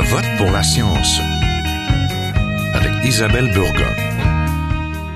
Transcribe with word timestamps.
Je 0.00 0.04
vote 0.04 0.36
pour 0.36 0.52
la 0.52 0.62
science 0.62 1.18
avec 2.72 3.04
Isabelle 3.04 3.52
Burgon. 3.52 3.92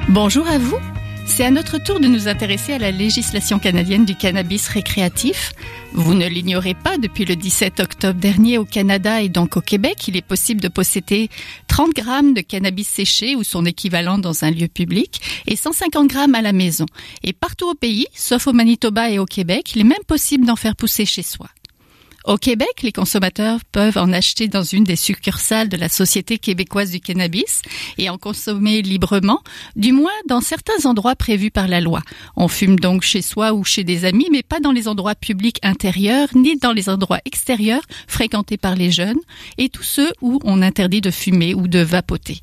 Bonjour 0.09 0.49
à 0.49 0.59
vous. 0.59 0.79
C'est 1.25 1.45
à 1.45 1.53
notre 1.53 1.79
tour 1.79 2.01
de 2.01 2.09
nous 2.09 2.27
intéresser 2.27 2.73
à 2.73 2.79
la 2.79 2.91
législation 2.91 3.61
canadienne 3.61 4.05
du 4.05 4.17
cannabis 4.17 4.67
récréatif. 4.67 5.53
Vous 5.93 6.15
ne 6.15 6.27
l'ignorez 6.27 6.75
pas, 6.75 6.99
depuis 6.99 7.25
le 7.25 7.37
17 7.37 7.79
octobre 7.79 8.19
dernier 8.19 8.59
au 8.59 8.65
Canada 8.65 9.23
et 9.23 9.29
donc 9.29 9.57
au 9.57 9.61
Québec, 9.61 10.09
il 10.09 10.17
est 10.17 10.27
possible 10.27 10.61
de 10.61 10.67
posséder 10.67 11.31
30 11.69 11.95
grammes 11.95 12.35
de 12.35 12.41
cannabis 12.41 12.89
séché 12.89 13.37
ou 13.37 13.45
son 13.45 13.65
équivalent 13.65 14.19
dans 14.19 14.43
un 14.43 14.51
lieu 14.51 14.67
public 14.67 15.21
et 15.47 15.55
150 15.55 16.09
grammes 16.09 16.35
à 16.35 16.43
la 16.43 16.53
maison. 16.53 16.87
Et 17.23 17.33
partout 17.33 17.71
au 17.71 17.75
pays, 17.75 18.09
sauf 18.15 18.49
au 18.49 18.53
Manitoba 18.53 19.11
et 19.11 19.21
au 19.21 19.27
Québec, 19.27 19.77
il 19.77 19.83
est 19.83 19.85
même 19.85 20.05
possible 20.09 20.45
d'en 20.45 20.57
faire 20.57 20.75
pousser 20.75 21.07
chez 21.07 21.23
soi. 21.23 21.47
Au 22.25 22.37
Québec, 22.37 22.83
les 22.83 22.93
consommateurs 22.93 23.59
peuvent 23.73 23.99
en 23.99 24.13
acheter 24.13 24.47
dans 24.47 24.63
une 24.63 24.85
des 24.85 24.95
succursales 24.95 25.69
de 25.69 25.77
la 25.77 25.89
Société 25.89 26.39
québécoise 26.39 26.93
du 26.93 27.01
cannabis 27.01 27.63
et 27.99 28.09
en 28.11 28.17
consommer 28.17 28.81
librement, 28.81 29.41
du 29.75 29.93
moins 29.93 30.13
dans 30.29 30.41
certains 30.41 30.87
endroits 30.87 31.17
prévus 31.17 31.51
par 31.51 31.67
la 31.67 31.81
loi. 31.81 32.01
On 32.37 32.47
fume 32.47 32.79
donc 32.79 33.03
chez 33.03 33.23
soi 33.23 33.53
ou 33.53 33.65
chez 33.65 33.83
des 33.83 34.05
amis, 34.05 34.29
mais 34.31 34.45
pas 34.45 34.61
dans 34.61 34.71
les 34.71 34.87
endroits 34.87 35.17
publics 35.17 35.59
intérieurs 35.65 36.29
ni 36.37 36.57
dans 36.57 36.73
les 36.73 36.89
endroits 36.89 37.21
extérieurs 37.25 37.83
fréquentés 38.07 38.57
par 38.57 38.77
les 38.77 38.93
jeunes 38.93 39.21
et 39.59 39.69
tous 39.69 39.83
ceux 39.83 40.13
où 40.21 40.39
on 40.45 40.63
interdit 40.63 41.01
de 41.01 41.11
fumer 41.11 41.55
ou 41.55 41.67
de 41.67 41.81
vapoter. 41.81 42.41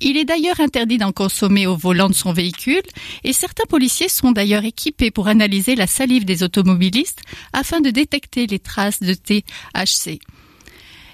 Il 0.00 0.16
est 0.16 0.24
d'ailleurs 0.24 0.60
interdit 0.60 0.98
d'en 0.98 1.12
consommer 1.12 1.66
au 1.66 1.76
volant 1.76 2.08
de 2.08 2.14
son 2.14 2.32
véhicule 2.32 2.82
et 3.24 3.32
certains 3.32 3.64
policiers 3.64 4.08
sont 4.08 4.32
d'ailleurs 4.32 4.64
équipés 4.64 5.10
pour 5.10 5.28
analyser 5.28 5.74
la 5.74 5.86
salive 5.86 6.24
des 6.24 6.42
automobilistes 6.42 7.22
afin 7.52 7.80
de 7.80 7.90
détecter 7.90 8.46
les 8.46 8.58
traces 8.58 9.00
de 9.00 9.14
THC. 9.14 10.20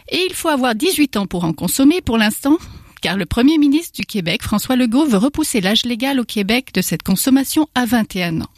Et 0.09 0.27
il 0.29 0.35
faut 0.35 0.49
avoir 0.49 0.75
18 0.75 1.17
ans 1.17 1.27
pour 1.27 1.45
en 1.45 1.53
consommer 1.53 2.01
pour 2.01 2.19
l'instant, 2.19 2.59
car 3.01 3.17
le 3.17 3.27
Premier 3.27 3.59
ministre 3.59 3.93
du 3.95 4.05
Québec, 4.05 4.43
François 4.43 4.77
Legault, 4.77 5.07
veut 5.07 5.19
repousser 5.19 5.61
l'âge 5.61 5.85
légal 5.85 6.21
au 6.21 6.25
Québec 6.25 6.73
de 6.75 6.83
cette 6.83 7.03
consommation 7.03 7.69
à 7.75 7.87
21 7.87 8.43
ans. 8.43 8.51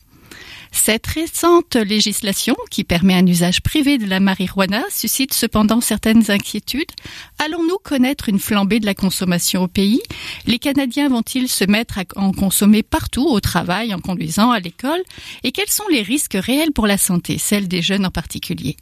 Cette 0.77 1.07
récente 1.07 1.77
législation, 1.77 2.57
qui 2.69 2.83
permet 2.83 3.15
un 3.15 3.27
usage 3.27 3.63
privé 3.63 3.97
de 3.97 4.07
la 4.07 4.19
marijuana, 4.19 4.83
suscite 4.91 5.33
cependant 5.33 5.81
certaines 5.81 6.31
inquiétudes. 6.33 6.91
Allons-nous 7.39 7.79
connaître 7.83 8.29
une 8.29 8.41
flambée 8.41 8.81
de 8.81 8.85
la 8.85 8.93
consommation 8.93 9.63
au 9.63 9.69
pays? 9.69 10.03
Les 10.47 10.59
Canadiens 10.59 11.09
vont-ils 11.09 11.49
se 11.49 11.65
mettre 11.65 11.99
à 11.99 12.03
en 12.17 12.33
consommer 12.33 12.83
partout, 12.83 13.25
au 13.25 13.41
travail, 13.41 13.95
en 13.95 14.01
conduisant, 14.01 14.51
à 14.51 14.59
l'école? 14.59 15.01
Et 15.45 15.53
quels 15.53 15.71
sont 15.71 15.89
les 15.91 16.03
risques 16.03 16.37
réels 16.39 16.73
pour 16.73 16.89
la 16.89 16.99
santé, 16.99 17.39
celle 17.39 17.69
des 17.69 17.81
jeunes 17.81 18.05
en 18.05 18.11
particulier? 18.11 18.77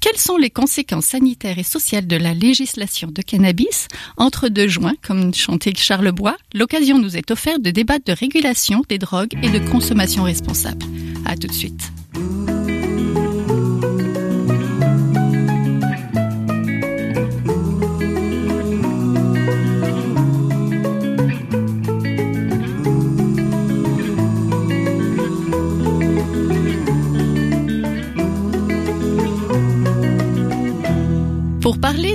Quelles 0.00 0.16
sont 0.16 0.36
les 0.36 0.50
conséquences 0.50 1.06
sanitaires 1.06 1.58
et 1.58 1.62
sociales 1.62 2.06
de 2.06 2.16
la 2.16 2.34
législation 2.34 3.08
de 3.10 3.22
cannabis 3.22 3.88
Entre 4.16 4.48
deux 4.48 4.68
joints, 4.68 4.94
comme 5.02 5.34
chantait 5.34 5.74
Charles 5.76 6.12
Bois, 6.12 6.36
l'occasion 6.54 6.98
nous 6.98 7.16
est 7.16 7.30
offerte 7.30 7.62
de 7.62 7.70
débattre 7.70 8.06
de 8.06 8.12
régulation 8.12 8.82
des 8.88 8.98
drogues 8.98 9.34
et 9.42 9.50
de 9.50 9.58
consommation 9.70 10.22
responsable. 10.24 10.86
À 11.26 11.36
tout 11.36 11.48
de 11.48 11.52
suite. 11.52 11.92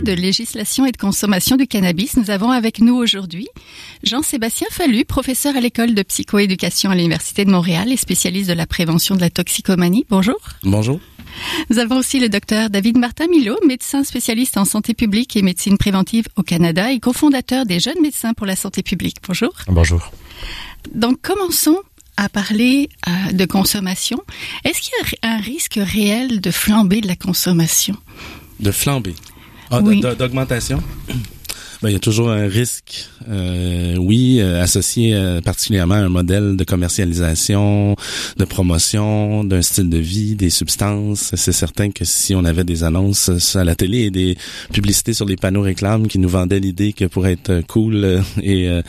De 0.06 0.14
législation 0.14 0.86
et 0.86 0.92
de 0.92 0.98
consommation 0.98 1.58
du 1.58 1.67
cannabis, 1.67 2.16
nous 2.16 2.30
avons 2.30 2.52
avec 2.52 2.80
nous 2.80 2.95
aujourd'hui 2.95 3.48
Jean-Sébastien 4.03 4.68
Fallu, 4.69 5.03
professeur 5.03 5.57
à 5.57 5.59
l'école 5.59 5.96
de 5.96 6.03
psychoéducation 6.03 6.91
à 6.91 6.96
l'Université 6.96 7.44
de 7.44 7.50
Montréal 7.50 7.91
et 7.91 7.97
spécialiste 7.97 8.47
de 8.47 8.53
la 8.53 8.68
prévention 8.68 9.16
de 9.16 9.22
la 9.22 9.31
toxicomanie. 9.31 10.06
Bonjour. 10.09 10.38
Bonjour. 10.63 11.00
Nous 11.72 11.79
avons 11.79 11.97
aussi 11.97 12.19
le 12.19 12.29
docteur 12.29 12.69
David 12.69 13.00
Martin 13.00 13.28
Milo, 13.28 13.57
médecin 13.68 14.03
spécialiste 14.03 14.57
en 14.57 14.63
santé 14.63 14.94
publique 14.94 15.35
et 15.35 15.41
médecine 15.41 15.78
préventive 15.78 16.28
au 16.35 16.44
Canada 16.44 16.91
et 16.91 17.00
cofondateur 17.00 17.66
des 17.66 17.79
Jeunes 17.79 18.02
médecins 18.02 18.35
pour 18.35 18.46
la 18.46 18.56
santé 18.56 18.84
publique. 18.84 19.18
Bonjour. 19.28 19.53
Bonjour. 19.68 20.12
Donc 20.94 21.19
commençons 21.22 21.79
à 22.16 22.29
parler 22.29 22.90
euh, 23.08 23.31
de 23.34 23.46
consommation. 23.46 24.22
Est-ce 24.63 24.81
qu'il 24.81 24.94
y 25.02 25.25
a 25.25 25.34
un 25.34 25.40
risque 25.40 25.79
réel 25.81 26.41
de 26.41 26.52
flamber 26.52 27.02
de 27.02 27.08
la 27.08 27.16
consommation? 27.16 27.96
De 28.59 28.72
flamber 28.72 29.16
ah, 29.72 29.80
Oui. 29.81 30.02
D'augmentation? 30.02 30.81
Ben, 31.81 31.90
il 31.90 31.94
y 31.94 31.98
a 31.98 32.00
toujours 32.00 32.30
un 32.30 32.48
risque, 32.48 33.09
euh, 33.30 33.84
oui, 34.05 34.39
euh, 34.39 34.61
associé 34.61 35.16
euh, 35.16 35.41
particulièrement 35.41 35.95
à 35.95 35.99
un 35.99 36.09
modèle 36.09 36.55
de 36.55 36.63
commercialisation, 36.63 37.95
de 38.38 38.45
promotion, 38.45 39.43
d'un 39.43 39.61
style 39.61 39.89
de 39.89 39.97
vie, 39.97 40.35
des 40.35 40.49
substances. 40.49 41.31
C'est 41.35 41.51
certain 41.51 41.91
que 41.91 42.05
si 42.05 42.35
on 42.35 42.45
avait 42.45 42.63
des 42.63 42.83
annonces 42.83 43.55
à 43.55 43.63
la 43.63 43.75
télé 43.75 43.99
et 43.99 44.11
des 44.11 44.38
publicités 44.71 45.13
sur 45.13 45.25
les 45.25 45.35
panneaux 45.38 45.61
réclames 45.61 46.07
qui 46.07 46.19
nous 46.19 46.29
vendaient 46.29 46.59
l'idée 46.59 46.93
que 46.93 47.05
pour 47.05 47.27
être 47.27 47.61
cool 47.67 48.03
euh, 48.03 48.21
et 48.41 48.69
euh, 48.69 48.81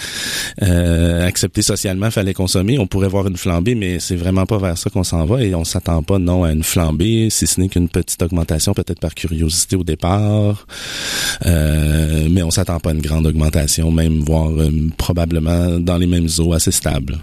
euh, 0.63 1.27
accepté 1.27 1.63
socialement, 1.63 2.11
fallait 2.11 2.35
consommer, 2.35 2.79
on 2.79 2.87
pourrait 2.87 3.09
voir 3.09 3.27
une 3.27 3.37
flambée, 3.37 3.75
mais 3.75 3.99
c'est 4.01 4.17
vraiment 4.17 4.47
pas 4.47 4.59
vers 4.59 4.77
ça 4.77 4.91
qu'on 4.91 5.05
s'en 5.05 5.25
va 5.25 5.43
et 5.43 5.55
on 5.55 5.65
s'attend 5.65 6.03
pas 6.03 6.19
non 6.19 6.45
à 6.45 6.53
une 6.53 6.63
flambée, 6.63 7.29
si 7.31 7.47
ce 7.47 7.61
n'est 7.61 7.69
qu'une 7.69 7.89
petite 7.89 8.23
augmentation, 8.23 8.75
peut-être 8.75 9.01
par 9.01 9.15
curiosité 9.15 9.77
au 9.77 9.85
départ, 9.85 10.67
Euh, 11.45 12.29
mais 12.31 12.43
on 12.43 12.51
s'attend 12.51 12.81
pas 12.81 12.91
à 12.91 12.93
une 12.93 13.01
grande 13.01 13.27
augmentation, 13.27 13.91
même 13.91 14.21
voire 14.21 14.51
euh, 14.51 14.71
probablement 15.07 15.79
dans 15.79 15.99
les 15.99 16.09
mêmes 16.09 16.29
eaux 16.41 16.53
assez 16.53 16.73
stables. 16.73 17.17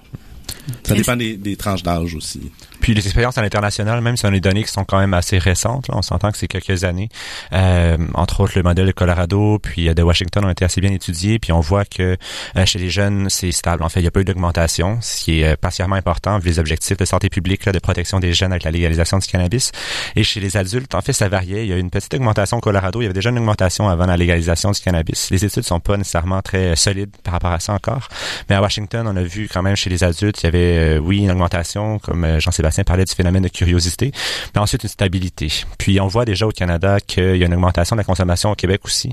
Ça 0.83 0.95
dépend 0.95 1.15
des, 1.15 1.37
des 1.37 1.55
tranches 1.55 1.83
d'âge 1.83 2.15
aussi. 2.15 2.51
Puis 2.81 2.93
les 2.93 3.05
expériences 3.05 3.37
à 3.37 3.41
l'international, 3.41 4.01
même 4.01 4.17
si 4.17 4.25
on 4.25 4.29
a 4.29 4.31
des 4.31 4.41
données 4.41 4.63
qui 4.63 4.71
sont 4.71 4.83
quand 4.83 4.99
même 4.99 5.13
assez 5.13 5.37
récentes, 5.37 5.87
là, 5.87 5.95
on 5.97 6.01
s'entend 6.01 6.31
que 6.31 6.37
c'est 6.37 6.47
quelques 6.47 6.83
années. 6.83 7.09
Euh, 7.53 7.97
entre 8.13 8.41
autres, 8.41 8.53
le 8.55 8.63
modèle 8.63 8.87
de 8.87 8.91
Colorado 8.91 9.59
puis 9.59 9.87
euh, 9.87 9.93
de 9.93 10.03
Washington 10.03 10.45
ont 10.45 10.49
été 10.49 10.65
assez 10.65 10.81
bien 10.81 10.91
étudiés, 10.91 11.39
puis 11.39 11.51
on 11.51 11.61
voit 11.61 11.85
que 11.85 12.17
euh, 12.57 12.65
chez 12.65 12.79
les 12.79 12.89
jeunes, 12.89 13.29
c'est 13.29 13.51
stable. 13.51 13.83
En 13.83 13.89
fait, 13.89 13.99
il 13.99 14.03
n'y 14.03 14.07
a 14.07 14.11
pas 14.11 14.21
eu 14.21 14.25
d'augmentation, 14.25 14.99
ce 15.01 15.23
qui 15.23 15.41
est 15.41 15.53
euh, 15.53 15.55
particulièrement 15.55 15.95
important 15.95 16.39
vu 16.39 16.49
les 16.49 16.59
objectifs 16.59 16.97
de 16.97 17.05
santé 17.05 17.29
publique, 17.29 17.65
là, 17.65 17.71
de 17.71 17.79
protection 17.79 18.19
des 18.19 18.33
jeunes 18.33 18.51
avec 18.51 18.63
la 18.63 18.71
légalisation 18.71 19.17
du 19.19 19.27
cannabis. 19.27 19.71
Et 20.15 20.23
chez 20.23 20.39
les 20.39 20.57
adultes, 20.57 20.95
en 20.95 21.01
fait, 21.01 21.13
ça 21.13 21.29
variait. 21.29 21.65
Il 21.65 21.69
y 21.69 21.73
a 21.73 21.77
eu 21.77 21.79
une 21.79 21.89
petite 21.89 22.13
augmentation 22.13 22.57
au 22.57 22.61
Colorado. 22.61 23.01
Il 23.01 23.03
y 23.03 23.05
avait 23.05 23.13
déjà 23.13 23.29
une 23.29 23.39
augmentation 23.39 23.89
avant 23.89 24.05
la 24.05 24.17
légalisation 24.17 24.71
du 24.71 24.79
cannabis. 24.79 25.29
Les 25.31 25.45
études 25.45 25.63
sont 25.63 25.79
pas 25.79 25.97
nécessairement 25.97 26.41
très 26.41 26.71
euh, 26.71 26.75
solides 26.75 27.11
par 27.23 27.33
rapport 27.33 27.51
à 27.51 27.59
ça 27.59 27.73
encore. 27.73 28.09
Mais 28.49 28.55
à 28.55 28.61
Washington, 28.61 29.07
on 29.07 29.15
a 29.15 29.23
vu 29.23 29.47
quand 29.51 29.61
même 29.61 29.75
chez 29.75 29.89
les 29.89 30.03
adultes, 30.03 30.41
il 30.43 30.45
y 30.45 30.47
avait, 30.47 30.52
euh, 30.57 30.97
oui, 30.97 31.19
une 31.19 31.31
augmentation, 31.31 31.99
comme 31.99 32.23
euh, 32.23 32.39
Jean-Sébastien 32.39 32.83
parlait 32.83 33.05
du 33.05 33.13
phénomène 33.13 33.43
de 33.43 33.49
curiosité, 33.49 34.11
mais 34.53 34.61
ensuite 34.61 34.83
une 34.83 34.89
stabilité. 34.89 35.51
Puis 35.77 35.99
on 35.99 36.07
voit 36.07 36.25
déjà 36.25 36.47
au 36.47 36.51
Canada 36.51 36.99
qu'il 36.99 37.37
y 37.37 37.43
a 37.43 37.45
une 37.45 37.53
augmentation 37.53 37.95
de 37.95 38.01
la 38.01 38.03
consommation 38.03 38.51
au 38.51 38.55
Québec 38.55 38.81
aussi. 38.85 39.11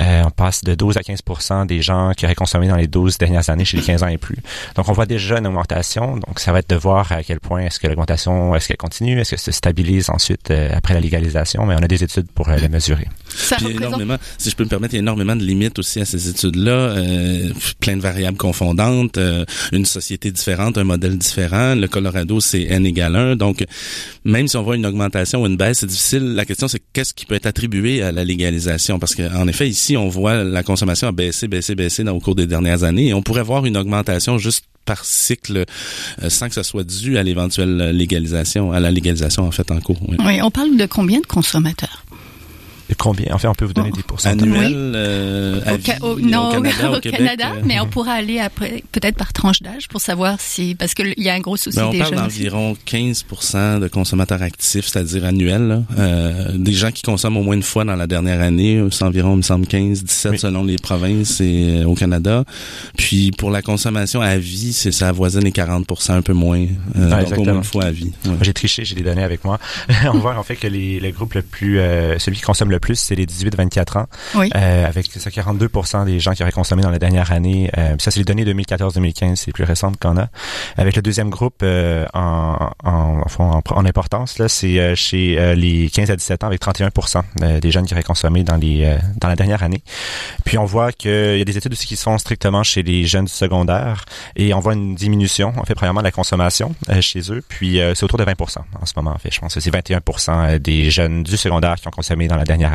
Euh, 0.00 0.22
on 0.24 0.30
passe 0.30 0.64
de 0.64 0.74
12 0.74 0.96
à 0.96 1.02
15 1.02 1.20
des 1.66 1.82
gens 1.82 2.12
qui 2.16 2.24
auraient 2.24 2.34
consommé 2.34 2.68
dans 2.68 2.76
les 2.76 2.86
12 2.86 3.18
dernières 3.18 3.48
années 3.50 3.64
chez 3.64 3.76
les 3.76 3.82
15 3.82 4.02
ans 4.02 4.08
et 4.08 4.18
plus. 4.18 4.38
Donc 4.74 4.88
on 4.88 4.92
voit 4.92 5.06
déjà 5.06 5.38
une 5.38 5.46
augmentation. 5.46 6.16
Donc 6.16 6.40
ça 6.40 6.52
va 6.52 6.60
être 6.60 6.70
de 6.70 6.76
voir 6.76 7.10
à 7.12 7.22
quel 7.22 7.40
point 7.40 7.60
est-ce 7.62 7.80
que 7.80 7.86
l'augmentation, 7.86 8.54
est-ce 8.54 8.68
qu'elle 8.68 8.76
continue, 8.76 9.20
est-ce 9.20 9.32
que 9.32 9.36
ça 9.36 9.46
se 9.46 9.52
stabilise 9.52 10.10
ensuite 10.10 10.50
euh, 10.50 10.70
après 10.72 10.94
la 10.94 11.00
légalisation, 11.00 11.66
mais 11.66 11.74
on 11.74 11.82
a 11.82 11.88
des 11.88 12.02
études 12.02 12.30
pour 12.32 12.48
euh, 12.48 12.56
le 12.56 12.68
mesurer. 12.68 13.08
Ça 13.28 13.56
Puis 13.56 13.66
il 13.66 13.72
y 13.72 13.72
a 13.72 13.74
représente 13.74 14.00
énormément, 14.00 14.18
si 14.38 14.50
je 14.50 14.56
peux 14.56 14.64
me 14.64 14.68
permettre, 14.68 14.94
il 14.94 14.96
y 14.96 15.00
a 15.00 15.02
énormément 15.02 15.36
de 15.36 15.42
limites 15.42 15.78
aussi 15.78 16.00
à 16.00 16.04
ces 16.04 16.28
études-là, 16.28 16.72
euh, 16.72 17.52
plein 17.80 17.96
de 17.96 18.02
variables 18.02 18.36
confondantes, 18.36 19.18
euh, 19.18 19.44
une 19.72 19.84
société 19.84 20.30
différente, 20.30 20.75
un 20.78 20.84
modèle 20.84 21.18
différent. 21.18 21.74
Le 21.74 21.88
Colorado, 21.88 22.40
c'est 22.40 22.62
n 22.62 22.84
égale 22.86 23.16
1. 23.16 23.36
Donc, 23.36 23.64
même 24.24 24.48
si 24.48 24.56
on 24.56 24.62
voit 24.62 24.76
une 24.76 24.86
augmentation 24.86 25.42
ou 25.42 25.46
une 25.46 25.56
baisse, 25.56 25.78
c'est 25.78 25.86
difficile. 25.86 26.34
La 26.34 26.44
question, 26.44 26.68
c'est 26.68 26.82
qu'est-ce 26.92 27.14
qui 27.14 27.26
peut 27.26 27.34
être 27.34 27.46
attribué 27.46 28.02
à 28.02 28.12
la 28.12 28.24
légalisation? 28.24 28.98
Parce 28.98 29.14
qu'en 29.14 29.46
effet, 29.48 29.68
ici, 29.68 29.96
on 29.96 30.08
voit 30.08 30.44
la 30.44 30.62
consommation 30.62 31.08
a 31.08 31.12
baissé, 31.12 31.48
baissé, 31.48 31.74
baissé 31.74 32.04
dans, 32.04 32.12
au 32.12 32.20
cours 32.20 32.34
des 32.34 32.46
dernières 32.46 32.84
années. 32.84 33.08
Et 33.08 33.14
on 33.14 33.22
pourrait 33.22 33.42
voir 33.42 33.66
une 33.66 33.76
augmentation 33.76 34.38
juste 34.38 34.64
par 34.86 35.04
cycle 35.04 35.64
euh, 36.22 36.30
sans 36.30 36.48
que 36.48 36.54
ça 36.54 36.62
soit 36.62 36.84
dû 36.84 37.18
à 37.18 37.22
l'éventuelle 37.22 37.90
légalisation, 37.90 38.72
à 38.72 38.80
la 38.80 38.90
légalisation 38.90 39.42
en 39.42 39.50
fait 39.50 39.70
en 39.70 39.80
cours. 39.80 40.00
oui. 40.08 40.40
On 40.42 40.50
parle 40.50 40.76
de 40.76 40.86
combien 40.86 41.20
de 41.20 41.26
consommateurs? 41.26 42.05
Combien? 42.94 43.34
En 43.34 43.38
fait, 43.38 43.48
on 43.48 43.54
peut 43.54 43.64
vous 43.64 43.72
donner 43.72 43.90
des 43.90 44.02
pourcentages. 44.02 44.42
Annuel, 44.42 44.92
euh, 44.94 45.60
Au 45.72 45.76
vie, 45.76 45.92
au- 46.02 46.20
non, 46.20 46.48
au 46.48 46.52
Canada, 46.52 46.92
au, 46.92 47.00
Québec, 47.00 47.18
Canada, 47.18 47.52
euh, 47.56 47.60
mais 47.64 47.80
on 47.80 47.86
pourra 47.86 48.12
aller 48.12 48.38
après, 48.38 48.82
peut-être 48.92 49.16
par 49.16 49.32
tranche 49.32 49.60
d'âge 49.62 49.88
pour 49.88 50.00
savoir 50.00 50.36
si, 50.40 50.74
parce 50.74 50.94
qu'il 50.94 51.14
y 51.16 51.28
a 51.28 51.34
un 51.34 51.40
gros 51.40 51.56
souci 51.56 51.76
Ben, 51.78 51.86
on 51.86 51.90
des 51.90 51.98
parle 51.98 52.10
jeunes. 52.14 52.22
d'environ 52.22 52.76
15% 52.86 53.80
de 53.80 53.88
consommateurs 53.88 54.42
actifs, 54.42 54.86
c'est-à-dire 54.86 55.24
annuels. 55.24 55.66
là. 55.68 55.82
Euh, 55.98 56.52
des 56.56 56.72
gens 56.72 56.90
qui 56.90 57.02
consomment 57.02 57.38
au 57.38 57.42
moins 57.42 57.54
une 57.56 57.62
fois 57.62 57.84
dans 57.84 57.96
la 57.96 58.06
dernière 58.06 58.40
année, 58.40 58.82
c'est 58.90 59.04
environ, 59.04 59.32
il 59.34 59.38
me 59.38 59.42
semble, 59.42 59.66
15, 59.66 60.04
17 60.04 60.32
Oui. 60.32 60.38
selon 60.38 60.64
les 60.64 60.76
provinces 60.76 61.40
et 61.40 61.80
euh, 61.82 61.84
au 61.86 61.94
Canada. 61.94 62.44
Puis 62.96 63.30
pour 63.32 63.50
la 63.50 63.62
consommation 63.62 64.20
à 64.20 64.36
vie, 64.38 64.72
c'est 64.72 64.92
ça 64.92 65.08
avoisine 65.08 65.42
les 65.44 65.52
40 65.52 65.86
un 66.10 66.22
peu 66.22 66.32
moins. 66.32 66.58
Euh, 66.60 66.66
Ouais, 66.96 67.02
donc 67.02 67.02
au 67.02 67.08
moins 67.08 67.20
exactement. 67.20 67.56
une 67.58 67.64
fois 67.64 67.84
à 67.84 67.90
vie. 67.90 68.12
Ouais. 68.24 68.32
J'ai 68.42 68.52
triché, 68.52 68.84
j'ai 68.84 68.94
des 68.94 69.02
données 69.02 69.22
avec 69.22 69.44
moi. 69.44 69.58
on 70.12 70.18
voit 70.18 70.36
en 70.38 70.42
fait 70.42 70.56
que 70.56 70.66
les, 70.66 71.00
le 71.00 71.10
groupe 71.10 71.34
le 71.34 71.42
plus, 71.42 71.78
euh, 71.78 72.18
celui 72.18 72.36
qui 72.36 72.42
consomme 72.42 72.70
le 72.70 72.75
le 72.76 72.80
plus, 72.80 72.96
c'est 72.96 73.14
les 73.14 73.26
18-24 73.26 73.98
ans, 73.98 74.06
Oui. 74.34 74.50
euh, 74.54 74.86
avec 74.86 75.06
ça 75.06 75.30
42 75.30 75.68
des 76.04 76.20
gens 76.20 76.32
qui 76.32 76.42
auraient 76.42 76.52
consommé 76.52 76.82
dans 76.82 76.90
la 76.90 76.98
dernière 76.98 77.32
année. 77.32 77.70
Euh, 77.76 77.96
ça, 77.98 78.10
c'est 78.10 78.20
les 78.20 78.24
données 78.24 78.44
2014-2015, 78.44 79.36
c'est 79.36 79.46
les 79.48 79.52
plus 79.52 79.64
récentes 79.64 79.98
qu'on 79.98 80.16
a. 80.16 80.28
Avec 80.76 80.96
le 80.96 81.02
deuxième 81.02 81.30
groupe 81.30 81.56
euh, 81.62 82.06
en, 82.14 82.70
en, 82.84 83.22
en, 83.38 83.62
en 83.68 83.84
importance, 83.84 84.38
là, 84.38 84.48
c'est 84.48 84.94
chez 84.94 85.54
les 85.56 85.90
15 85.90 86.10
à 86.10 86.16
17 86.16 86.44
ans, 86.44 86.46
avec 86.48 86.60
31 86.60 86.90
euh, 87.42 87.60
des 87.60 87.70
jeunes 87.70 87.86
qui 87.86 87.94
auraient 87.94 88.02
consommé 88.02 88.44
dans 88.44 88.56
les 88.56 88.96
dans 89.20 89.28
la 89.28 89.36
dernière 89.36 89.62
année. 89.62 89.82
Puis 90.44 90.58
on 90.58 90.64
voit 90.64 90.92
qu'il 90.92 91.38
y 91.38 91.40
a 91.40 91.44
des 91.44 91.56
études 91.56 91.72
aussi 91.72 91.86
qui 91.86 91.96
se 91.96 92.02
font 92.02 92.18
strictement 92.18 92.62
chez 92.62 92.82
les 92.82 93.04
jeunes 93.06 93.24
du 93.24 93.32
secondaire 93.32 94.04
et 94.36 94.54
on 94.54 94.60
voit 94.60 94.74
une 94.74 94.94
diminution, 94.94 95.52
en 95.56 95.64
fait, 95.64 95.74
premièrement, 95.74 96.00
de 96.00 96.04
la 96.06 96.12
consommation 96.12 96.74
chez 97.00 97.32
eux. 97.32 97.42
Puis 97.48 97.80
c'est 97.94 98.04
autour 98.04 98.18
de 98.18 98.24
20 98.24 98.36
en 98.80 98.86
ce 98.86 98.92
moment, 98.96 99.12
en 99.12 99.18
fait. 99.18 99.30
Je 99.32 99.40
pense 99.40 99.54
que 99.54 99.60
c'est 99.60 99.70
21 99.70 100.00
euh, 100.28 100.58
des 100.58 100.90
jeunes 100.90 101.22
du 101.22 101.36
secondaire 101.36 101.76
qui 101.76 101.88
ont 101.88 101.90
consommé 101.90 102.28
dans 102.28 102.36
la 102.36 102.44
dernière 102.44 102.65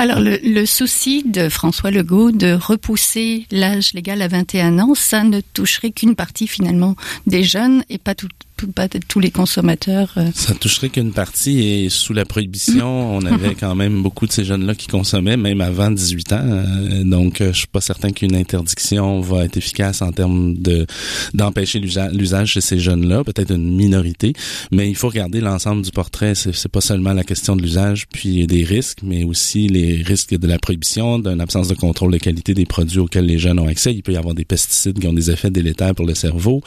Alors, 0.00 0.20
le, 0.20 0.64
souci 0.64 1.24
de 1.24 1.48
François 1.48 1.90
Legault 1.90 2.30
de 2.30 2.52
repousser 2.52 3.46
l'âge 3.50 3.94
légal 3.94 4.22
à 4.22 4.28
21 4.28 4.78
ans, 4.78 4.94
ça 4.94 5.24
ne 5.24 5.40
toucherait 5.40 5.90
qu'une 5.90 6.14
partie 6.14 6.46
finalement 6.46 6.94
des 7.26 7.42
jeunes 7.42 7.82
et 7.88 7.98
pas 7.98 8.14
tout- 8.14 8.28
pas 8.66 8.88
tous 8.88 9.20
les 9.20 9.30
consommateurs. 9.30 10.12
euh. 10.16 10.30
Ça 10.34 10.54
toucherait 10.54 10.88
qu'une 10.88 11.12
partie 11.12 11.60
et 11.60 11.88
sous 11.88 12.12
la 12.12 12.24
prohibition, 12.24 13.16
on 13.16 13.24
avait 13.24 13.54
quand 13.54 13.74
même 13.74 14.02
beaucoup 14.02 14.26
de 14.26 14.32
ces 14.32 14.44
jeunes-là 14.44 14.74
qui 14.74 14.86
consommaient, 14.88 15.36
même 15.36 15.60
avant 15.60 15.90
18 15.90 16.32
ans. 16.32 16.40
Euh, 16.42 17.04
Donc, 17.04 17.40
euh, 17.40 17.52
je 17.52 17.58
suis 17.58 17.66
pas 17.66 17.80
certain 17.80 18.10
qu'une 18.10 18.34
interdiction 18.34 19.20
va 19.20 19.44
être 19.44 19.56
efficace 19.56 20.02
en 20.02 20.12
termes 20.12 20.54
de 20.54 20.86
d'empêcher 21.34 21.78
l'usa- 21.78 22.10
l'usage 22.12 22.52
chez 22.52 22.60
ces 22.60 22.78
jeunes-là. 22.78 23.24
Peut-être 23.24 23.52
une 23.54 23.74
minorité, 23.76 24.32
mais 24.72 24.88
il 24.88 24.94
faut 24.96 25.08
regarder 25.08 25.40
l'ensemble 25.40 25.82
du 25.82 25.90
portrait. 25.90 26.34
C'est 26.34 26.54
c'est 26.54 26.70
pas 26.70 26.80
seulement 26.80 27.12
la 27.12 27.24
question 27.24 27.54
de 27.56 27.62
l'usage 27.62 28.06
puis 28.12 28.46
des 28.46 28.64
risques, 28.64 28.98
mais 29.02 29.22
aussi 29.24 29.68
les 29.68 30.02
risques 30.02 30.36
de 30.36 30.46
la 30.46 30.58
prohibition, 30.58 31.18
d'une 31.18 31.40
absence 31.40 31.68
de 31.68 31.74
contrôle 31.74 32.12
de 32.12 32.18
qualité 32.18 32.54
des 32.54 32.66
produits 32.66 32.98
auxquels 32.98 33.26
les 33.26 33.38
jeunes 33.38 33.58
ont 33.58 33.68
accès. 33.68 33.94
Il 33.94 34.02
peut 34.02 34.12
y 34.12 34.16
avoir 34.16 34.34
des 34.34 34.44
pesticides 34.44 34.98
qui 34.98 35.06
ont 35.06 35.12
des 35.12 35.30
effets 35.30 35.50
délétères 35.50 35.94
pour 35.94 36.06
le 36.06 36.14
cerveau. 36.14 36.62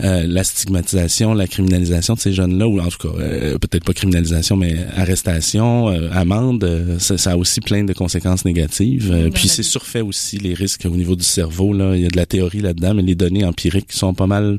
Euh, 0.00 0.24
la 0.26 0.44
stigmatisation, 0.44 1.17
la 1.26 1.46
criminalisation 1.46 2.14
de 2.14 2.20
ces 2.20 2.32
jeunes-là, 2.32 2.66
ou 2.66 2.80
en 2.80 2.88
tout 2.88 3.08
cas, 3.08 3.18
euh, 3.18 3.58
peut-être 3.58 3.84
pas 3.84 3.92
criminalisation, 3.92 4.56
mais 4.56 4.76
arrestation, 4.96 5.88
euh, 5.88 6.08
amende, 6.12 6.64
euh, 6.64 6.98
ça, 6.98 7.18
ça 7.18 7.32
a 7.32 7.36
aussi 7.36 7.60
plein 7.60 7.84
de 7.84 7.92
conséquences 7.92 8.44
négatives. 8.44 9.10
Euh, 9.12 9.30
puis 9.30 9.48
c'est 9.48 9.62
surfait 9.62 10.00
aussi 10.00 10.38
les 10.38 10.54
risques 10.54 10.86
au 10.86 10.96
niveau 10.96 11.16
du 11.16 11.24
cerveau. 11.24 11.72
Là. 11.72 11.96
Il 11.96 12.02
y 12.02 12.06
a 12.06 12.08
de 12.08 12.16
la 12.16 12.26
théorie 12.26 12.60
là-dedans, 12.60 12.94
mais 12.94 13.02
les 13.02 13.14
données 13.14 13.44
empiriques 13.44 13.92
sont 13.92 14.14
pas 14.14 14.26
mal 14.26 14.58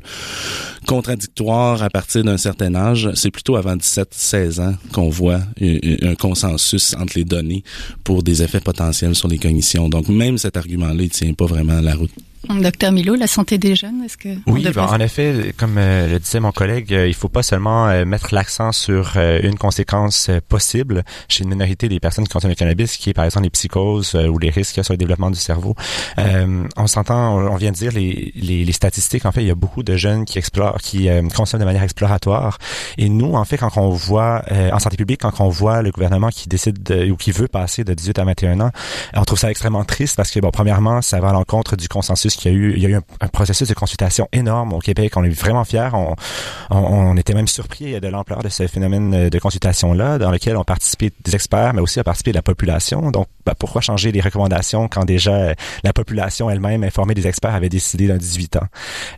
contradictoires 0.86 1.82
à 1.82 1.90
partir 1.90 2.24
d'un 2.24 2.38
certain 2.38 2.74
âge. 2.74 3.10
C'est 3.14 3.30
plutôt 3.30 3.56
avant 3.56 3.76
17-16 3.76 4.60
ans 4.60 4.74
qu'on 4.92 5.08
voit 5.08 5.40
un, 5.60 6.10
un 6.10 6.14
consensus 6.14 6.94
entre 6.98 7.12
les 7.16 7.24
données 7.24 7.62
pour 8.04 8.22
des 8.22 8.42
effets 8.42 8.60
potentiels 8.60 9.14
sur 9.14 9.28
les 9.28 9.38
cognitions. 9.38 9.88
Donc 9.88 10.08
même 10.08 10.38
cet 10.38 10.56
argument-là, 10.56 11.02
il 11.02 11.10
tient 11.10 11.34
pas 11.34 11.46
vraiment 11.46 11.80
la 11.80 11.94
route. 11.94 12.12
Docteur 12.48 12.90
Milo, 12.90 13.14
la 13.16 13.26
santé 13.26 13.58
des 13.58 13.76
jeunes, 13.76 14.02
est-ce 14.02 14.16
que 14.16 14.30
Oui, 14.46 14.66
ben, 14.74 14.84
en 14.84 14.98
effet, 14.98 15.54
comme 15.58 15.76
euh, 15.76 16.10
le 16.10 16.18
disait 16.18 16.40
mon 16.40 16.52
collègue, 16.52 16.92
euh, 16.94 17.06
il 17.06 17.12
faut 17.14 17.28
pas 17.28 17.42
seulement 17.42 17.86
euh, 17.88 18.06
mettre 18.06 18.34
l'accent 18.34 18.72
sur 18.72 19.16
une 19.16 19.56
conséquence 19.58 20.30
possible 20.48 21.04
chez 21.28 21.44
une 21.44 21.50
minorité 21.50 21.88
des 21.88 22.00
personnes 22.00 22.24
qui 22.24 22.32
consomment 22.32 22.50
le 22.52 22.56
cannabis, 22.56 22.96
qui 22.96 23.10
est 23.10 23.14
par 23.14 23.26
exemple 23.26 23.44
les 23.44 23.50
psychoses 23.50 24.14
ou 24.14 24.38
les 24.38 24.48
risques 24.48 24.72
qu'il 24.72 24.78
y 24.78 24.80
a 24.80 24.84
sur 24.84 24.94
le 24.94 24.98
développement 24.98 25.30
du 25.30 25.38
cerveau. 25.38 25.74
Euh, 26.18 26.64
on 26.76 26.86
s'entend, 26.86 27.36
on 27.38 27.50
on 27.50 27.56
vient 27.56 27.72
de 27.72 27.76
dire 27.76 27.92
les, 27.92 28.32
les, 28.34 28.64
les 28.64 28.72
statistiques. 28.72 29.26
En 29.26 29.32
fait, 29.32 29.42
il 29.42 29.46
y 29.48 29.50
a 29.50 29.54
beaucoup 29.54 29.82
de 29.82 29.96
jeunes 29.96 30.24
qui 30.24 30.38
explorent, 30.38 30.78
qui 30.78 31.08
consomment 31.34 31.60
de 31.60 31.66
manière 31.66 31.82
exploratoire. 31.82 32.56
Et 32.96 33.08
nous, 33.10 33.34
en 33.34 33.44
fait, 33.44 33.58
quand 33.58 33.76
on 33.76 33.90
voit 33.90 34.42
euh, 34.50 34.70
en 34.72 34.78
santé 34.78 34.96
publique, 34.96 35.20
quand 35.20 35.40
on 35.40 35.48
voit 35.50 35.82
le 35.82 35.90
gouvernement 35.90 36.28
qui 36.30 36.48
décide 36.48 36.82
de- 36.82 37.10
ou 37.10 37.16
qui 37.16 37.32
veut 37.32 37.48
passer 37.48 37.84
de 37.84 37.92
18 37.92 38.18
à 38.18 38.24
21 38.24 38.60
ans, 38.60 38.70
on 39.14 39.24
trouve 39.24 39.38
ça 39.38 39.50
extrêmement 39.50 39.84
triste 39.84 40.16
parce 40.16 40.30
que, 40.30 40.40
bon, 40.40 40.50
premièrement, 40.50 41.02
ça 41.02 41.20
va 41.20 41.28
à 41.30 41.32
l'encontre 41.32 41.76
du 41.76 41.88
consensus 41.88 42.29
qu'il 42.36 42.52
y 42.52 42.54
a 42.54 42.56
eu. 42.56 42.72
Il 42.76 42.82
y 42.82 42.86
a 42.86 42.88
eu 42.88 42.94
un, 42.94 43.28
processus 43.28 43.68
de 43.68 43.74
consultation 43.74 44.28
énorme 44.32 44.72
au 44.72 44.78
Québec. 44.78 45.16
On 45.16 45.24
est 45.24 45.30
vraiment 45.30 45.64
fiers. 45.64 45.90
On, 46.70 47.16
était 47.16 47.34
même 47.34 47.48
surpris 47.48 48.00
de 48.00 48.08
l'ampleur 48.08 48.42
de 48.42 48.48
ce 48.48 48.66
phénomène 48.66 49.28
de 49.28 49.38
consultation-là, 49.38 50.18
dans 50.18 50.30
lequel 50.30 50.56
ont 50.56 50.64
participé 50.64 51.12
des 51.22 51.34
experts, 51.34 51.74
mais 51.74 51.80
aussi 51.80 52.00
a 52.00 52.04
participé 52.04 52.32
la 52.32 52.42
population. 52.42 53.10
Donc, 53.10 53.26
ben, 53.46 53.54
pourquoi 53.58 53.80
changer 53.80 54.12
les 54.12 54.20
recommandations 54.20 54.88
quand 54.88 55.04
déjà 55.04 55.32
euh, 55.32 55.54
la 55.84 55.92
population 55.92 56.50
elle-même, 56.50 56.84
informée 56.84 57.14
des 57.14 57.26
experts, 57.26 57.54
avait 57.54 57.68
décidé 57.68 58.06
d'un 58.08 58.16
18 58.16 58.56
ans? 58.56 58.66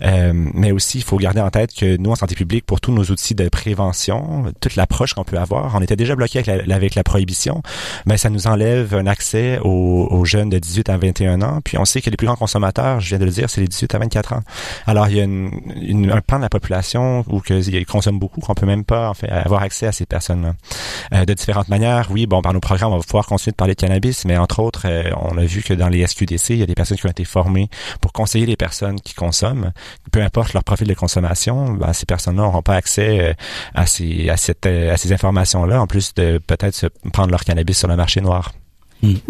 Euh, 0.02 0.32
mais 0.34 0.72
aussi, 0.72 0.98
il 0.98 1.04
faut 1.04 1.16
garder 1.16 1.40
en 1.40 1.50
tête 1.50 1.74
que 1.74 1.96
nous, 1.96 2.10
en 2.10 2.16
santé 2.16 2.34
publique, 2.34 2.64
pour 2.66 2.80
tous 2.80 2.92
nos 2.92 3.04
outils 3.04 3.34
de 3.34 3.48
prévention, 3.48 4.44
toute 4.60 4.76
l'approche 4.76 5.14
qu'on 5.14 5.24
peut 5.24 5.38
avoir, 5.38 5.74
on 5.74 5.80
était 5.80 5.96
déjà 5.96 6.14
bloqué 6.16 6.40
avec 6.40 6.66
la, 6.66 6.74
avec 6.74 6.94
la 6.94 7.02
prohibition, 7.04 7.62
mais 8.06 8.16
ça 8.16 8.30
nous 8.30 8.46
enlève 8.46 8.94
un 8.94 9.06
accès 9.06 9.58
aux, 9.62 10.06
aux 10.10 10.24
jeunes 10.24 10.50
de 10.50 10.58
18 10.58 10.88
à 10.88 10.96
21 10.96 11.42
ans. 11.42 11.60
Puis 11.64 11.78
on 11.78 11.84
sait 11.84 12.00
que 12.00 12.10
les 12.10 12.16
plus 12.16 12.26
grands 12.26 12.36
consommateurs, 12.36 13.00
je 13.00 13.08
viens 13.10 13.18
de 13.18 13.24
le 13.24 13.30
dire, 13.30 13.50
c'est 13.50 13.60
les 13.60 13.68
18 13.68 13.94
à 13.94 13.98
24 13.98 14.32
ans. 14.34 14.42
Alors 14.86 15.08
il 15.08 15.16
y 15.16 15.20
a 15.20 15.24
une, 15.24 15.50
une- 15.80 16.10
un 16.12 16.20
pan 16.20 16.36
de 16.36 16.42
la 16.42 16.48
population 16.48 17.24
où 17.28 17.40
que, 17.40 17.54
ils 17.54 17.86
consomment 17.86 18.18
beaucoup 18.18 18.40
qu'on 18.40 18.54
peut 18.54 18.66
même 18.66 18.84
pas 18.84 19.08
en 19.10 19.14
fait 19.14 19.28
avoir 19.30 19.62
accès 19.62 19.86
à 19.86 19.92
ces 19.92 20.06
personnes-là. 20.06 20.54
Euh, 21.14 21.24
de 21.24 21.34
différentes 21.34 21.68
manières, 21.68 22.08
oui, 22.10 22.26
bon, 22.26 22.42
par 22.42 22.52
nos 22.52 22.60
programmes, 22.60 22.92
on 22.92 22.98
va 22.98 23.02
pouvoir 23.02 23.26
continuer 23.26 23.52
de 23.52 23.56
parler 23.56 23.74
de 23.74 23.80
cannabis, 23.80 24.11
mais 24.24 24.36
entre 24.36 24.60
autres, 24.60 24.82
euh, 24.86 25.10
on 25.16 25.36
a 25.38 25.44
vu 25.44 25.62
que 25.62 25.74
dans 25.74 25.88
les 25.88 26.06
SQDC, 26.06 26.50
il 26.50 26.58
y 26.58 26.62
a 26.62 26.66
des 26.66 26.74
personnes 26.74 26.98
qui 26.98 27.06
ont 27.06 27.10
été 27.10 27.24
formées 27.24 27.68
pour 28.00 28.12
conseiller 28.12 28.46
les 28.46 28.56
personnes 28.56 29.00
qui 29.00 29.14
consomment, 29.14 29.72
peu 30.10 30.22
importe 30.22 30.52
leur 30.52 30.64
profil 30.64 30.86
de 30.86 30.94
consommation, 30.94 31.72
ben, 31.72 31.92
ces 31.92 32.06
personnes-là 32.06 32.42
n'auront 32.42 32.62
pas 32.62 32.76
accès 32.76 33.20
euh, 33.20 33.34
à 33.74 33.86
ces 33.86 34.28
à 34.28 34.36
cette 34.36 34.66
euh, 34.66 34.92
à 34.92 34.96
ces 34.96 35.12
informations-là, 35.12 35.80
en 35.80 35.86
plus 35.86 36.14
de 36.14 36.38
peut-être 36.46 36.74
se 36.74 36.86
prendre 37.12 37.30
leur 37.30 37.44
cannabis 37.44 37.78
sur 37.78 37.88
le 37.88 37.96
marché 37.96 38.20
noir. 38.20 38.52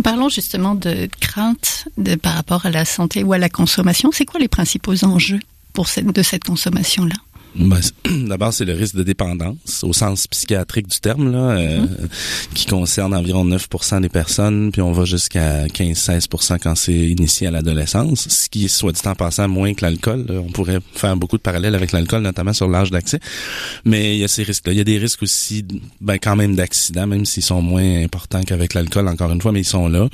Parlons 0.05 0.29
justement 0.29 0.75
de 0.75 1.09
crainte 1.21 1.89
de, 1.97 2.15
par 2.15 2.35
rapport 2.35 2.67
à 2.67 2.71
la 2.71 2.85
santé 2.85 3.25
ou 3.25 3.33
à 3.33 3.39
la 3.39 3.49
consommation. 3.49 4.11
C'est 4.13 4.27
quoi 4.27 4.39
les 4.39 4.49
principaux 4.49 5.03
enjeux 5.05 5.41
pour 5.73 5.89
cette, 5.89 6.07
de 6.07 6.23
cette 6.23 6.45
consommation-là? 6.45 7.15
Ben, 7.55 7.81
D'abord, 8.29 8.53
c'est 8.53 8.65
le 8.65 8.73
risque 8.73 8.97
de 8.97 9.03
dépendance 9.03 9.85
au 9.85 9.93
sens 9.93 10.27
psychiatrique 10.27 10.87
du 10.87 11.01
terme, 11.01 11.31
là, 11.31 11.51
euh, 11.51 11.87
qui 12.55 12.67
concerne 12.67 13.15
environ 13.15 13.45
9 13.45 13.69
des 14.01 14.09
personnes, 14.09 14.73
puis 14.73 14.81
on 14.81 14.93
va 14.93 15.05
jusqu'à 15.05 15.67
15-16 15.67 16.59
quand 16.63 16.75
c'est 16.75 16.93
initié 16.93 17.49
à 17.49 17.51
l'adolescence, 17.51 18.29
ce 18.29 18.49
qui 18.49 18.67
est, 18.67 18.69
soit 18.69 18.93
dit 18.93 19.01
en 19.05 19.15
passant, 19.15 19.49
moins 19.49 19.75
que 19.75 19.85
l'alcool. 19.85 20.27
On 20.31 20.51
pourrait 20.51 20.79
faire 20.95 21.17
beaucoup 21.17 21.37
de 21.37 21.43
parallèles 21.43 21.75
avec 21.75 21.93
l'alcool, 21.93 22.23
notamment 22.23 22.53
sur 22.53 22.69
l'âge 22.69 22.91
d'accès. 22.91 23.21
Mais 23.85 24.17
il 24.17 24.21
y 24.21 24.25
a 24.25 24.29
ces 24.29 24.43
risques-là. 24.43 24.73
Il 24.73 24.79
y 24.79 24.81
a 24.81 24.85
des 24.85 24.99
risques 24.99 25.23
aussi, 25.23 25.65
ben, 26.01 26.17
quand 26.17 26.37
même 26.37 26.55
d'accidents, 26.57 27.07
même 27.07 27.27
s'ils 27.27 27.43
sont 27.43 27.61
moins 27.61 28.03
importants 28.03 28.43
qu'avec 28.43 28.75
l'alcool, 28.75 29.09
encore 29.09 29.31
une 29.31 29.41
fois, 29.41 29.53
mais 29.53 29.61
ils 29.61 29.65
sont 29.65 29.89
là. 29.89 30.09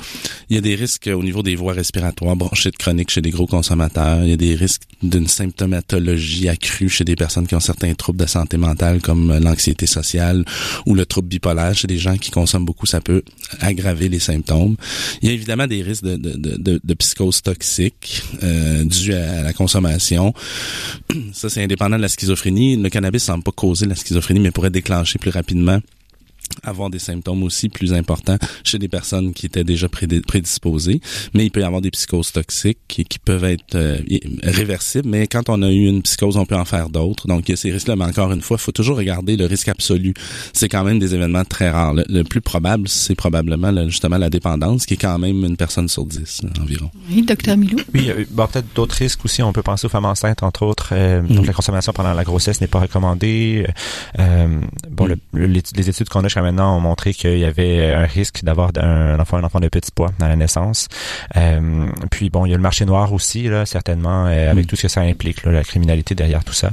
Il 0.50 0.56
y 0.56 0.58
a 0.58 0.62
des 0.62 0.74
risques 0.74 1.08
au 1.12 1.22
niveau 1.22 1.42
des 1.42 1.54
voies 1.54 1.72
respiratoires, 1.72 2.34
bronchite 2.36 2.76
chronique 2.78 3.10
chez 3.10 3.20
les 3.20 3.30
gros 3.30 3.46
consommateurs. 3.46 4.22
Il 4.22 4.30
y 4.30 4.32
a 4.32 4.36
des 4.36 4.54
risques 4.54 4.82
d'une 5.02 5.28
symptomatologie 5.28 6.48
accrue 6.48 6.88
chez 6.88 7.04
des 7.04 7.14
personnes 7.14 7.27
qui 7.28 7.54
ont 7.54 7.60
certains 7.60 7.94
troubles 7.94 8.18
de 8.18 8.26
santé 8.26 8.56
mentale 8.56 9.00
comme 9.00 9.30
euh, 9.30 9.40
l'anxiété 9.40 9.86
sociale 9.86 10.44
ou 10.86 10.94
le 10.94 11.06
trouble 11.06 11.28
bipolaire 11.28 11.74
chez 11.74 11.86
des 11.86 11.98
gens 11.98 12.16
qui 12.16 12.30
consomment 12.30 12.64
beaucoup. 12.64 12.86
Ça 12.86 13.00
peut 13.00 13.22
aggraver 13.60 14.08
les 14.08 14.18
symptômes. 14.18 14.76
Il 15.22 15.28
y 15.28 15.30
a 15.30 15.34
évidemment 15.34 15.66
des 15.66 15.82
risques 15.82 16.04
de, 16.04 16.16
de, 16.16 16.56
de, 16.56 16.80
de, 16.82 16.94
psychose 16.94 17.42
toxique 17.42 18.22
euh, 18.42 18.84
dus 18.84 19.14
à 19.14 19.42
la 19.42 19.52
consommation. 19.52 20.32
Ça, 21.32 21.48
c'est 21.48 21.62
indépendant 21.62 21.96
de 21.96 22.02
la 22.02 22.08
schizophrénie. 22.08 22.76
Le 22.76 22.88
cannabis 22.88 23.22
semble 23.22 23.44
pas 23.44 23.52
causer 23.52 23.86
la 23.86 23.94
schizophrénie, 23.94 24.40
mais 24.40 24.50
pourrait 24.50 24.70
déclencher 24.70 25.18
plus 25.18 25.30
rapidement 25.30 25.80
avoir 26.62 26.90
des 26.90 26.98
symptômes 26.98 27.42
aussi 27.42 27.68
plus 27.68 27.92
importants 27.92 28.38
chez 28.64 28.78
des 28.78 28.88
personnes 28.88 29.32
qui 29.32 29.46
étaient 29.46 29.64
déjà 29.64 29.88
prédisposées, 29.88 31.00
mais 31.34 31.44
il 31.46 31.50
peut 31.50 31.60
y 31.60 31.64
avoir 31.64 31.80
des 31.80 31.90
psychoses 31.90 32.32
toxiques 32.32 32.78
qui, 32.88 33.04
qui 33.04 33.18
peuvent 33.18 33.44
être 33.44 33.74
euh, 33.74 33.98
réversibles, 34.42 35.08
mais 35.08 35.26
quand 35.26 35.48
on 35.48 35.62
a 35.62 35.70
eu 35.70 35.86
une 35.86 36.02
psychose, 36.02 36.36
on 36.36 36.46
peut 36.46 36.56
en 36.56 36.64
faire 36.64 36.88
d'autres. 36.88 37.26
Donc, 37.26 37.48
il 37.48 37.52
y 37.52 37.54
a 37.54 37.56
ces 37.56 37.70
risques-là, 37.70 37.96
mais 37.96 38.04
encore 38.04 38.32
une 38.32 38.40
fois, 38.42 38.56
il 38.60 38.62
faut 38.62 38.72
toujours 38.72 38.96
regarder 38.96 39.36
le 39.36 39.46
risque 39.46 39.68
absolu. 39.68 40.14
C'est 40.52 40.68
quand 40.68 40.84
même 40.84 40.98
des 40.98 41.14
événements 41.14 41.44
très 41.44 41.70
rares. 41.70 41.94
Le, 41.94 42.04
le 42.08 42.24
plus 42.24 42.40
probable, 42.40 42.88
c'est 42.88 43.14
probablement 43.14 43.70
là, 43.70 43.86
justement 43.88 44.18
la 44.18 44.30
dépendance, 44.30 44.86
qui 44.86 44.94
est 44.94 44.98
quand 44.98 45.18
même 45.18 45.44
une 45.44 45.56
personne 45.56 45.88
sur 45.88 46.04
dix 46.04 46.42
là, 46.42 46.50
environ. 46.62 46.90
Oui, 47.10 47.22
docteur 47.22 47.56
Milou? 47.56 47.78
Oui, 47.94 48.10
euh, 48.10 48.24
bon, 48.30 48.46
peut-être 48.46 48.66
d'autres 48.74 48.96
risques 48.96 49.24
aussi. 49.24 49.42
On 49.42 49.52
peut 49.52 49.62
penser 49.62 49.86
aux 49.86 49.90
femmes 49.90 50.04
enceintes, 50.06 50.42
entre 50.42 50.62
autres. 50.64 50.90
Euh, 50.92 51.22
Donc, 51.22 51.46
la 51.46 51.52
consommation 51.52 51.92
pendant 51.92 52.14
la 52.14 52.24
grossesse 52.24 52.60
n'est 52.60 52.66
pas 52.66 52.80
recommandée. 52.80 53.66
Euh, 54.18 54.60
bon, 54.90 55.06
le- 55.06 55.16
le- 55.32 55.46
les, 55.46 55.62
les 55.76 55.88
études 55.90 56.08
qu'on 56.08 56.24
a 56.24 56.28
jusqu'à 56.38 56.42
maintenant 56.42 56.76
ont 56.76 56.80
montré 56.80 57.12
qu'il 57.14 57.38
y 57.38 57.44
avait 57.44 57.92
un 57.92 58.06
risque 58.06 58.44
d'avoir 58.44 58.70
un 58.76 59.18
enfant, 59.18 59.38
un 59.38 59.44
enfant 59.44 59.60
de 59.60 59.68
petit 59.68 59.90
poids 59.90 60.10
à 60.20 60.28
la 60.28 60.36
naissance. 60.36 60.88
Euh, 61.36 61.86
puis, 62.10 62.30
bon, 62.30 62.46
il 62.46 62.50
y 62.50 62.54
a 62.54 62.56
le 62.56 62.62
marché 62.62 62.84
noir 62.84 63.12
aussi, 63.12 63.44
là, 63.48 63.66
certainement, 63.66 64.26
euh, 64.26 64.50
avec 64.50 64.64
Mm. 64.64 64.68
tout 64.68 64.76
ce 64.76 64.82
que 64.82 64.88
ça 64.88 65.00
implique, 65.00 65.44
là, 65.44 65.52
la 65.52 65.64
criminalité 65.64 66.14
derrière 66.14 66.44
tout 66.44 66.52
ça. 66.52 66.70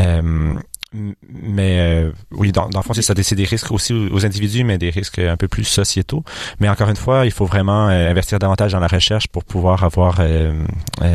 Euh, 0.00 0.54
mais 0.92 1.80
euh, 1.80 2.12
oui, 2.30 2.50
dans, 2.50 2.68
dans 2.70 2.78
le 2.78 2.82
fond, 2.82 2.94
c'est 2.94 3.02
ça, 3.02 3.12
c'est 3.20 3.34
des 3.34 3.44
risques 3.44 3.70
aussi 3.70 3.92
aux, 3.92 4.24
individus, 4.24 4.64
mais 4.64 4.78
des 4.78 4.88
risques 4.88 5.18
un 5.18 5.36
peu 5.36 5.46
plus 5.46 5.64
sociétaux. 5.64 6.24
Mais 6.60 6.68
encore 6.68 6.88
une 6.88 6.96
fois, 6.96 7.26
il 7.26 7.30
faut 7.30 7.44
vraiment 7.44 7.88
euh, 7.88 8.10
investir 8.10 8.38
davantage 8.38 8.72
dans 8.72 8.80
la 8.80 8.86
recherche 8.86 9.28
pour 9.28 9.44
pouvoir 9.44 9.84
avoir 9.84 10.16
euh, 10.20 10.64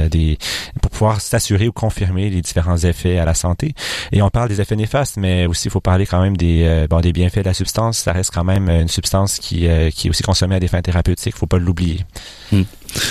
des, 0.10 0.38
pour 0.82 0.92
pouvoir 0.92 1.22
s'assurer 1.22 1.68
ou 1.68 1.72
confirmer 1.72 2.30
les 2.30 2.42
différents 2.42 2.78
effets 2.78 3.18
à 3.18 3.26
la 3.26 3.34
santé. 3.34 3.74
Et 4.12 4.22
on 4.22 4.30
parle 4.30 4.50
des 4.50 4.62
effets 4.62 4.76
néfastes, 4.76 5.18
mais 5.18 5.48
aussi 5.48 5.70
il 5.70 5.72
faut 5.72 5.82
parler 5.82 6.06
quand 6.06 6.22
même 6.22 6.38
des 6.38 6.86
bon 6.90 7.02
des 7.02 7.12
bienfaits 7.12 7.40
de 7.40 7.46
la 7.46 7.54
substance. 7.54 7.98
Ça 7.98 8.12
reste 8.12 8.32
quand 8.32 8.44
même 8.44 8.70
une 8.70 8.88
substance 8.88 9.40
qui 9.40 9.68
qui 9.96 10.08
est 10.08 10.10
aussi 10.10 10.24
consommée 10.24 10.56
à 10.56 10.60
des 10.60 10.68
fins 10.68 10.82
thérapeutiques. 10.82 11.36
Faut 11.36 11.48
pas 11.48 11.58
l'oublier. 11.58 12.06
Hmm. 12.52 12.64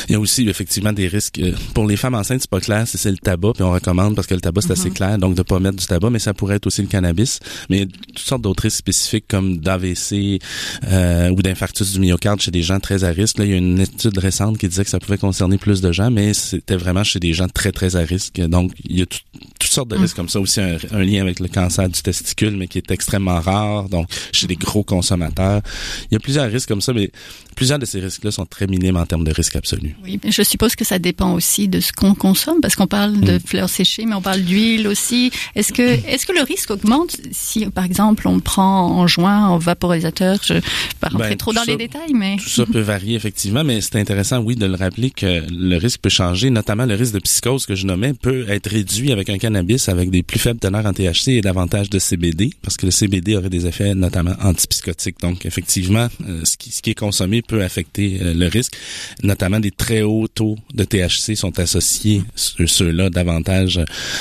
Il 0.08 0.12
y 0.12 0.14
a 0.14 0.20
aussi 0.20 0.48
effectivement 0.48 0.92
des 0.92 1.08
risques. 1.08 1.40
Pour 1.74 1.86
les 1.86 1.96
femmes 1.96 2.14
enceintes, 2.14 2.40
c'est 2.42 2.50
pas 2.50 2.60
clair 2.60 2.86
si 2.86 2.98
c'est 2.98 3.10
le 3.10 3.18
tabac, 3.18 3.52
puis 3.54 3.62
on 3.62 3.72
recommande 3.72 4.14
parce 4.14 4.26
que 4.26 4.34
le 4.34 4.40
tabac 4.40 4.62
c'est 4.62 4.72
assez 4.72 4.90
mm-hmm. 4.90 4.94
clair, 4.94 5.18
donc 5.18 5.34
de 5.34 5.42
pas 5.42 5.58
mettre 5.58 5.76
du 5.76 5.86
tabac, 5.86 6.10
mais 6.10 6.18
ça 6.18 6.34
pourrait 6.34 6.56
être 6.56 6.66
aussi 6.66 6.82
le 6.82 6.88
cannabis. 6.88 7.40
Mais 7.68 7.78
il 7.78 7.80
y 7.80 7.84
a 7.84 7.86
toutes 7.86 8.18
sortes 8.18 8.42
d'autres 8.42 8.64
risques 8.64 8.78
spécifiques 8.78 9.26
comme 9.28 9.58
d'AVC 9.58 10.40
euh, 10.84 11.30
ou 11.30 11.42
d'infarctus 11.42 11.92
du 11.92 12.00
myocarde 12.00 12.40
chez 12.40 12.50
des 12.50 12.62
gens 12.62 12.80
très 12.80 13.04
à 13.04 13.10
risque. 13.10 13.38
Là, 13.38 13.44
il 13.44 13.50
y 13.50 13.54
a 13.54 13.56
une 13.56 13.80
étude 13.80 14.16
récente 14.18 14.58
qui 14.58 14.68
disait 14.68 14.84
que 14.84 14.90
ça 14.90 14.98
pouvait 14.98 15.18
concerner 15.18 15.58
plus 15.58 15.80
de 15.80 15.92
gens, 15.92 16.10
mais 16.10 16.34
c'était 16.34 16.76
vraiment 16.76 17.04
chez 17.04 17.20
des 17.20 17.32
gens 17.32 17.48
très 17.48 17.72
très 17.72 17.96
à 17.96 18.00
risque. 18.00 18.40
Donc 18.40 18.72
il 18.84 18.98
y 18.98 19.02
a 19.02 19.06
toutes 19.06 19.70
sortes 19.70 19.88
de 19.88 19.96
mm. 19.96 20.02
risques 20.02 20.16
comme 20.16 20.28
ça. 20.28 20.40
Aussi 20.40 20.60
un, 20.60 20.78
lien 20.92 21.22
avec 21.22 21.40
le 21.40 21.48
cancer 21.48 21.88
du 21.88 22.00
testicule, 22.02 22.56
mais 22.56 22.68
qui 22.68 22.78
est 22.78 22.90
extrêmement 22.90 23.40
rare. 23.40 23.88
Donc 23.88 24.08
chez 24.32 24.46
des 24.46 24.56
gros 24.56 24.84
consommateurs, 24.84 25.62
il 26.10 26.14
y 26.14 26.16
a 26.16 26.20
plusieurs 26.20 26.50
risques 26.50 26.68
comme 26.68 26.82
ça, 26.82 26.92
mais 26.92 27.10
plusieurs 27.56 27.78
de 27.78 27.86
ces 27.86 28.00
risques-là 28.00 28.30
sont 28.30 28.46
très 28.46 28.66
minimes 28.66 28.96
en 28.96 29.06
termes 29.06 29.24
de 29.24 29.32
risque 29.32 29.56
absolu. 29.56 29.71
Oui, 30.02 30.20
mais 30.22 30.30
je 30.30 30.42
suppose 30.42 30.76
que 30.76 30.84
ça 30.84 30.98
dépend 30.98 31.34
aussi 31.34 31.68
de 31.68 31.80
ce 31.80 31.92
qu'on 31.92 32.14
consomme, 32.14 32.60
parce 32.60 32.76
qu'on 32.76 32.86
parle 32.86 33.20
de 33.20 33.36
mm. 33.36 33.40
fleurs 33.40 33.68
séchées, 33.68 34.04
mais 34.06 34.14
on 34.14 34.22
parle 34.22 34.40
d'huile 34.40 34.86
aussi. 34.88 35.30
Est-ce 35.54 35.72
que, 35.72 35.82
est-ce 35.82 36.26
que 36.26 36.32
le 36.32 36.42
risque 36.42 36.70
augmente 36.70 37.16
si, 37.30 37.66
par 37.66 37.84
exemple, 37.84 38.28
on 38.28 38.40
prend 38.40 38.90
en 38.90 39.06
juin 39.06 39.46
en 39.46 39.58
vaporisateur? 39.58 40.40
Je 40.44 40.54
ne 40.54 40.58
vais 40.58 40.66
pas 41.00 41.08
rentrer 41.08 41.30
ben, 41.30 41.36
trop 41.36 41.52
dans 41.52 41.64
les 41.64 41.76
détails, 41.76 42.12
mais 42.14 42.36
tout 42.36 42.48
ça 42.48 42.66
peut 42.66 42.80
varier 42.80 43.16
effectivement, 43.16 43.64
mais 43.64 43.80
c'est 43.80 43.96
intéressant, 43.96 44.38
oui, 44.38 44.56
de 44.56 44.66
le 44.66 44.74
rappeler 44.74 45.10
que 45.10 45.42
le 45.50 45.76
risque 45.76 46.00
peut 46.00 46.10
changer, 46.10 46.50
notamment 46.50 46.86
le 46.86 46.94
risque 46.94 47.14
de 47.14 47.20
psychose 47.20 47.66
que 47.66 47.74
je 47.74 47.86
nommais 47.86 48.14
peut 48.14 48.46
être 48.48 48.68
réduit 48.70 49.12
avec 49.12 49.28
un 49.30 49.38
cannabis 49.38 49.88
avec 49.88 50.10
des 50.10 50.22
plus 50.22 50.38
faibles 50.38 50.58
teneurs 50.58 50.86
en 50.86 50.92
THC 50.92 51.28
et 51.28 51.40
davantage 51.40 51.90
de 51.90 51.98
CBD, 51.98 52.50
parce 52.62 52.76
que 52.76 52.86
le 52.86 52.92
CBD 52.92 53.36
aurait 53.36 53.50
des 53.50 53.66
effets 53.66 53.94
notamment 53.94 54.34
antipsychotiques. 54.42 55.20
Donc, 55.20 55.46
effectivement, 55.46 56.08
euh, 56.26 56.44
ce, 56.44 56.56
qui, 56.56 56.70
ce 56.70 56.82
qui 56.82 56.90
est 56.90 56.98
consommé 56.98 57.42
peut 57.42 57.62
affecter 57.62 58.18
euh, 58.20 58.34
le 58.34 58.46
risque, 58.46 58.74
notamment 59.22 59.60
des 59.62 59.70
très 59.70 60.02
hauts 60.02 60.28
taux 60.28 60.56
de 60.74 60.84
THC 60.84 61.34
sont 61.34 61.58
associés, 61.58 62.22
ceux-là, 62.34 63.08
davantage 63.08 63.80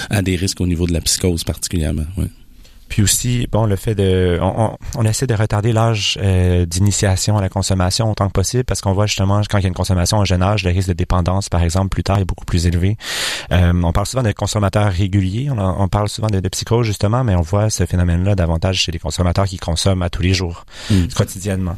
à 0.09 0.21
des 0.21 0.37
risques 0.37 0.61
au 0.61 0.67
niveau 0.67 0.87
de 0.87 0.93
la 0.93 1.01
psychose 1.01 1.43
particulièrement. 1.43 2.05
Puis 2.91 3.01
aussi, 3.01 3.47
bon, 3.49 3.65
le 3.65 3.77
fait 3.77 3.95
de, 3.95 4.37
on, 4.41 5.05
essaie 5.05 5.25
de 5.25 5.33
retarder 5.33 5.71
l'âge 5.71 6.19
euh, 6.21 6.65
d'initiation 6.65 7.37
à 7.37 7.41
la 7.41 7.47
consommation 7.47 8.11
autant 8.11 8.27
que 8.27 8.33
possible 8.33 8.65
parce 8.65 8.81
qu'on 8.81 8.91
voit 8.91 9.05
justement 9.05 9.39
quand 9.49 9.59
il 9.59 9.61
y 9.61 9.65
a 9.65 9.69
une 9.69 9.73
consommation 9.73 10.17
en 10.17 10.25
jeune 10.25 10.43
âge, 10.43 10.65
le 10.65 10.71
risque 10.71 10.89
de 10.89 10.93
dépendance, 10.93 11.47
par 11.47 11.63
exemple, 11.63 11.87
plus 11.87 12.03
tard 12.03 12.19
est 12.19 12.25
beaucoup 12.25 12.43
plus 12.43 12.67
élevé. 12.67 12.97
Euh, 13.51 13.73
on 13.83 13.91
parle 13.91 14.05
souvent 14.05 14.23
de 14.23 14.31
consommateurs 14.31 14.91
réguliers, 14.91 15.49
on, 15.49 15.57
on 15.57 15.87
parle 15.87 16.09
souvent 16.09 16.27
de, 16.27 16.39
de, 16.39 16.49
psychose 16.49 16.85
justement, 16.85 17.23
mais 17.23 17.35
on 17.35 17.41
voit 17.41 17.69
ce 17.69 17.85
phénomène-là 17.85 18.35
davantage 18.35 18.77
chez 18.77 18.91
les 18.91 18.99
consommateurs 18.99 19.45
qui 19.45 19.57
consomment 19.57 20.03
à 20.03 20.09
tous 20.09 20.21
les 20.21 20.33
jours, 20.33 20.65
mm. 20.89 21.07
quotidiennement. 21.15 21.77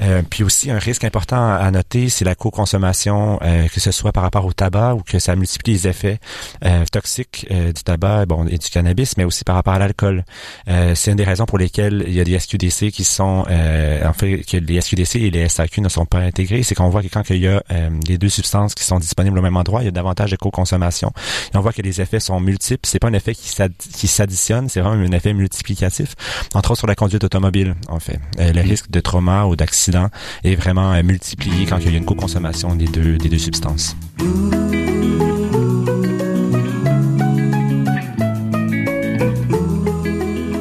Euh, 0.00 0.22
puis 0.28 0.42
aussi, 0.44 0.70
un 0.70 0.78
risque 0.78 1.04
important 1.04 1.54
à 1.54 1.70
noter, 1.70 2.08
c'est 2.08 2.24
la 2.24 2.34
co-consommation, 2.34 3.38
euh, 3.42 3.68
que 3.68 3.80
ce 3.80 3.92
soit 3.92 4.12
par 4.12 4.22
rapport 4.22 4.44
au 4.46 4.52
tabac 4.52 4.94
ou 4.94 5.02
que 5.02 5.18
ça 5.18 5.36
multiplie 5.36 5.74
les 5.74 5.88
effets 5.88 6.18
euh, 6.64 6.84
toxiques 6.90 7.46
du 7.50 7.82
tabac 7.84 8.26
bon, 8.26 8.46
et 8.46 8.58
du 8.58 8.68
cannabis, 8.68 9.16
mais 9.16 9.24
aussi 9.24 9.44
par 9.44 9.54
rapport 9.54 9.74
à 9.74 9.78
l'alcool. 9.78 10.24
c'est 10.66 11.10
une 11.10 11.16
des 11.16 11.24
raisons 11.24 11.46
pour 11.46 11.58
lesquelles 11.58 12.04
il 12.06 12.14
y 12.14 12.20
a 12.20 12.24
des 12.24 12.38
SQDC 12.38 12.90
qui 12.90 13.04
sont, 13.04 13.44
en 13.46 14.12
fait, 14.12 14.42
que 14.42 14.56
les 14.56 14.80
SQDC 14.80 15.16
et 15.16 15.30
les 15.30 15.48
SAQ 15.48 15.80
ne 15.80 15.88
sont 15.88 16.06
pas 16.06 16.18
intégrés. 16.18 16.62
C'est 16.62 16.74
qu'on 16.74 16.88
voit 16.88 17.02
que 17.02 17.08
quand 17.08 17.28
il 17.30 17.38
y 17.38 17.48
a 17.48 17.62
les 18.08 18.18
deux 18.18 18.28
substances 18.28 18.74
qui 18.74 18.84
sont 18.84 18.98
disponibles 18.98 19.38
au 19.38 19.42
même 19.42 19.56
endroit, 19.56 19.82
il 19.82 19.86
y 19.86 19.88
a 19.88 19.92
davantage 19.92 20.30
de 20.30 20.36
co-consommation. 20.36 21.11
Et 21.52 21.56
on 21.56 21.60
voit 21.60 21.72
que 21.72 21.82
les 21.82 22.00
effets 22.00 22.20
sont 22.20 22.40
multiples. 22.40 22.80
C'est 22.84 22.98
pas 22.98 23.08
un 23.08 23.12
effet 23.12 23.34
qui 23.34 24.08
s'additionne, 24.08 24.68
c'est 24.68 24.80
vraiment 24.80 25.02
un 25.02 25.12
effet 25.12 25.32
multiplicatif. 25.32 26.14
Entre 26.54 26.72
autres 26.72 26.78
sur 26.78 26.86
la 26.86 26.94
conduite 26.94 27.24
automobile, 27.24 27.74
en 27.88 28.00
fait. 28.00 28.18
le 28.38 28.52
mm. 28.52 28.68
risque 28.68 28.90
de 28.90 29.00
trauma 29.00 29.44
ou 29.44 29.56
d'accident 29.56 30.08
est 30.44 30.54
vraiment 30.54 30.92
euh, 30.92 31.02
multiplié 31.02 31.66
quand 31.66 31.78
il 31.78 31.90
y 31.90 31.94
a 31.94 31.98
une 31.98 32.04
co-consommation 32.04 32.74
des 32.74 32.86
deux, 32.86 33.18
des 33.18 33.28
deux 33.28 33.38
substances. 33.38 33.96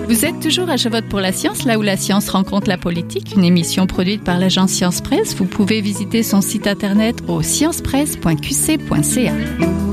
Vous 0.08 0.26
êtes 0.26 0.40
toujours 0.40 0.70
à 0.70 0.76
Je 0.76 0.90
vote 0.90 1.06
pour 1.06 1.20
la 1.20 1.32
science, 1.32 1.64
là 1.64 1.80
où 1.80 1.82
la 1.82 1.98
science 1.98 2.30
rencontre 2.30 2.68
la 2.68 2.78
politique, 2.78 3.34
une 3.36 3.44
émission 3.44 3.88
produite 3.88 4.24
par 4.24 4.38
l'agence 4.38 4.72
Science 4.72 5.02
Presse. 5.02 5.36
Vous 5.36 5.46
pouvez 5.46 5.82
visiter 5.82 6.22
son 6.22 6.42
site 6.42 6.68
internet 6.68 7.24
au 7.28 7.42
sciencepresse.qc.ca 7.42 9.91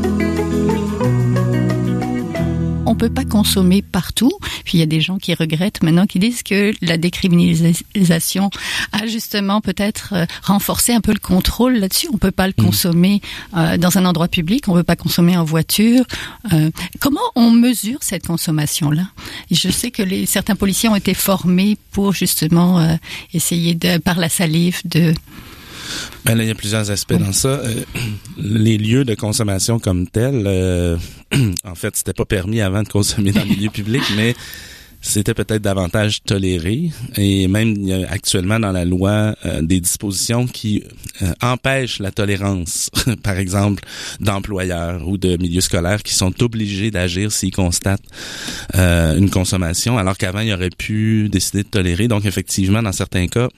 peut 2.98 3.08
pas 3.08 3.24
consommer 3.24 3.80
partout. 3.80 4.32
Puis 4.64 4.78
il 4.78 4.80
y 4.80 4.82
a 4.82 4.86
des 4.86 5.00
gens 5.00 5.18
qui 5.18 5.32
regrettent 5.32 5.82
maintenant, 5.82 6.06
qui 6.06 6.18
disent 6.18 6.42
que 6.42 6.72
la 6.82 6.96
décriminalisation 6.96 8.50
a 8.92 9.06
justement 9.06 9.60
peut-être 9.60 10.14
euh, 10.14 10.26
renforcé 10.42 10.92
un 10.92 11.00
peu 11.00 11.12
le 11.12 11.20
contrôle 11.20 11.74
là-dessus. 11.74 12.08
On 12.12 12.18
peut 12.18 12.32
pas 12.32 12.48
le 12.48 12.54
mm. 12.58 12.64
consommer 12.64 13.22
euh, 13.56 13.76
dans 13.76 13.98
un 13.98 14.04
endroit 14.04 14.28
public, 14.28 14.68
on 14.68 14.74
peut 14.74 14.82
pas 14.82 14.96
consommer 14.96 15.36
en 15.36 15.44
voiture. 15.44 16.04
Euh, 16.52 16.70
comment 16.98 17.20
on 17.36 17.52
mesure 17.52 17.98
cette 18.00 18.26
consommation-là? 18.26 19.04
Je 19.50 19.70
sais 19.70 19.92
que 19.92 20.02
les, 20.02 20.26
certains 20.26 20.56
policiers 20.56 20.88
ont 20.88 20.96
été 20.96 21.14
formés 21.14 21.78
pour 21.92 22.12
justement 22.12 22.98
essayer 23.32 23.74
de, 23.74 23.98
par 23.98 24.18
la 24.18 24.28
salive, 24.28 24.80
de 24.84 25.14
ben 26.24 26.34
là, 26.34 26.44
il 26.44 26.48
y 26.48 26.50
a 26.50 26.54
plusieurs 26.54 26.90
aspects 26.90 27.14
dans 27.14 27.32
ça. 27.32 27.48
Euh, 27.48 27.84
les 28.36 28.78
lieux 28.78 29.04
de 29.04 29.14
consommation 29.14 29.78
comme 29.78 30.06
tels, 30.06 30.44
euh, 30.46 30.96
en 31.64 31.74
fait, 31.74 31.96
c'était 31.96 32.12
pas 32.12 32.24
permis 32.24 32.60
avant 32.60 32.82
de 32.82 32.88
consommer 32.88 33.32
dans 33.32 33.42
le 33.42 33.48
milieu 33.48 33.70
public, 33.70 34.02
mais 34.16 34.34
c'était 35.00 35.32
peut-être 35.32 35.62
davantage 35.62 36.22
toléré 36.24 36.90
et 37.16 37.46
même 37.46 37.68
il 37.68 37.86
y 37.86 37.92
a 37.92 38.10
actuellement 38.10 38.58
dans 38.58 38.72
la 38.72 38.84
loi 38.84 39.36
euh, 39.46 39.62
des 39.62 39.80
dispositions 39.80 40.48
qui 40.48 40.82
empêchent 41.40 42.00
la 42.00 42.10
tolérance, 42.10 42.90
par 43.22 43.38
exemple, 43.38 43.84
d'employeurs 44.18 45.06
ou 45.06 45.16
de 45.16 45.36
milieux 45.36 45.60
scolaires 45.60 46.02
qui 46.02 46.14
sont 46.14 46.42
obligés 46.42 46.90
d'agir 46.90 47.30
s'ils 47.30 47.54
constatent 47.54 48.02
une 48.74 49.30
consommation, 49.30 49.98
alors 49.98 50.18
qu'avant 50.18 50.40
il 50.40 50.52
aurait 50.52 50.70
pu 50.70 51.28
décider 51.28 51.62
de 51.62 51.68
tolérer. 51.68 52.08
Donc 52.08 52.24
effectivement, 52.24 52.82
dans 52.82 52.92
certains 52.92 53.28
cas, 53.28 53.48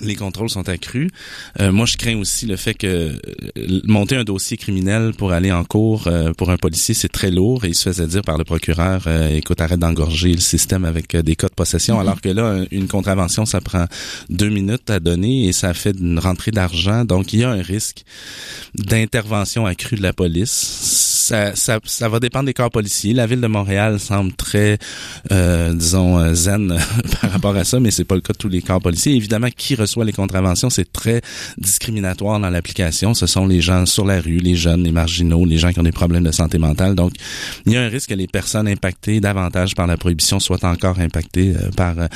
les 0.00 0.16
contrôles 0.16 0.50
sont 0.50 0.68
accrus. 0.68 1.10
Euh, 1.60 1.72
moi, 1.72 1.86
je 1.86 1.96
crains 1.96 2.16
aussi 2.16 2.46
le 2.46 2.56
fait 2.56 2.74
que 2.74 2.86
euh, 3.58 3.80
monter 3.84 4.16
un 4.16 4.24
dossier 4.24 4.56
criminel 4.56 5.12
pour 5.16 5.32
aller 5.32 5.52
en 5.52 5.64
cours 5.64 6.06
euh, 6.06 6.32
pour 6.32 6.50
un 6.50 6.56
policier, 6.56 6.94
c'est 6.94 7.08
très 7.08 7.30
lourd 7.30 7.64
et 7.64 7.68
il 7.68 7.74
se 7.74 7.88
faisait 7.88 8.06
dire 8.06 8.22
par 8.22 8.38
le 8.38 8.44
procureur, 8.44 9.06
écoute, 9.32 9.60
arrête 9.60 9.78
d'engorger 9.78 10.32
le 10.32 10.40
système 10.40 10.84
avec 10.84 11.16
des 11.16 11.36
cas 11.36 11.48
de 11.48 11.54
possession, 11.54 11.96
mm-hmm. 11.96 12.00
alors 12.00 12.20
que 12.20 12.28
là, 12.28 12.64
une 12.70 12.88
contravention, 12.88 13.46
ça 13.46 13.60
prend 13.60 13.86
deux 14.28 14.48
minutes 14.48 14.90
à 14.90 15.00
donner 15.00 15.46
et 15.46 15.52
ça 15.52 15.74
fait 15.74 15.96
une 15.98 16.18
rentrée 16.18 16.50
d'argent. 16.50 17.04
Donc, 17.04 17.32
il 17.32 17.40
y 17.40 17.44
a 17.44 17.50
un 17.50 17.62
risque 17.62 18.04
d'intervention 18.74 19.66
accrue 19.66 19.96
de 19.96 20.02
la 20.02 20.12
police. 20.12 20.50
Ça, 20.50 21.54
ça, 21.54 21.78
ça, 21.84 22.08
va 22.08 22.18
dépendre 22.18 22.46
des 22.46 22.54
corps 22.54 22.70
policiers. 22.70 23.12
La 23.14 23.26
ville 23.26 23.40
de 23.40 23.46
Montréal 23.46 24.00
semble 24.00 24.32
très, 24.32 24.78
disons, 25.30 26.34
zen 26.34 26.76
par 27.20 27.30
rapport 27.32 27.56
à 27.56 27.64
ça, 27.64 27.78
mais 27.78 27.90
c'est 27.90 28.04
pas 28.04 28.16
le 28.16 28.20
cas 28.20 28.32
de 28.32 28.38
tous 28.38 28.48
les 28.48 28.62
corps 28.62 28.80
policiers. 28.80 29.14
Évidemment, 29.14 29.48
qui 29.56 29.69
reçoit 29.74 30.04
les 30.04 30.12
contraventions, 30.12 30.70
c'est 30.70 30.90
très 30.92 31.22
discriminatoire 31.58 32.40
dans 32.40 32.50
l'application. 32.50 33.14
Ce 33.14 33.26
sont 33.26 33.46
les 33.46 33.60
gens 33.60 33.86
sur 33.86 34.04
la 34.04 34.20
rue, 34.20 34.38
les 34.38 34.54
jeunes, 34.54 34.82
les 34.82 34.92
marginaux, 34.92 35.44
les 35.44 35.58
gens 35.58 35.72
qui 35.72 35.80
ont 35.80 35.84
des 35.84 35.92
problèmes 35.92 36.24
de 36.24 36.32
santé 36.32 36.58
mentale. 36.58 36.94
Donc, 36.94 37.12
il 37.66 37.72
y 37.72 37.76
a 37.76 37.82
un 37.82 37.88
risque 37.88 38.10
que 38.10 38.14
les 38.14 38.26
personnes 38.26 38.68
impactées 38.68 39.20
davantage 39.20 39.74
par 39.74 39.86
la 39.86 39.96
prohibition 39.96 40.40
soient 40.40 40.64
encore 40.64 40.98
impactées 40.98 41.54
euh, 41.56 41.70
par 41.76 41.98
euh, 41.98 42.06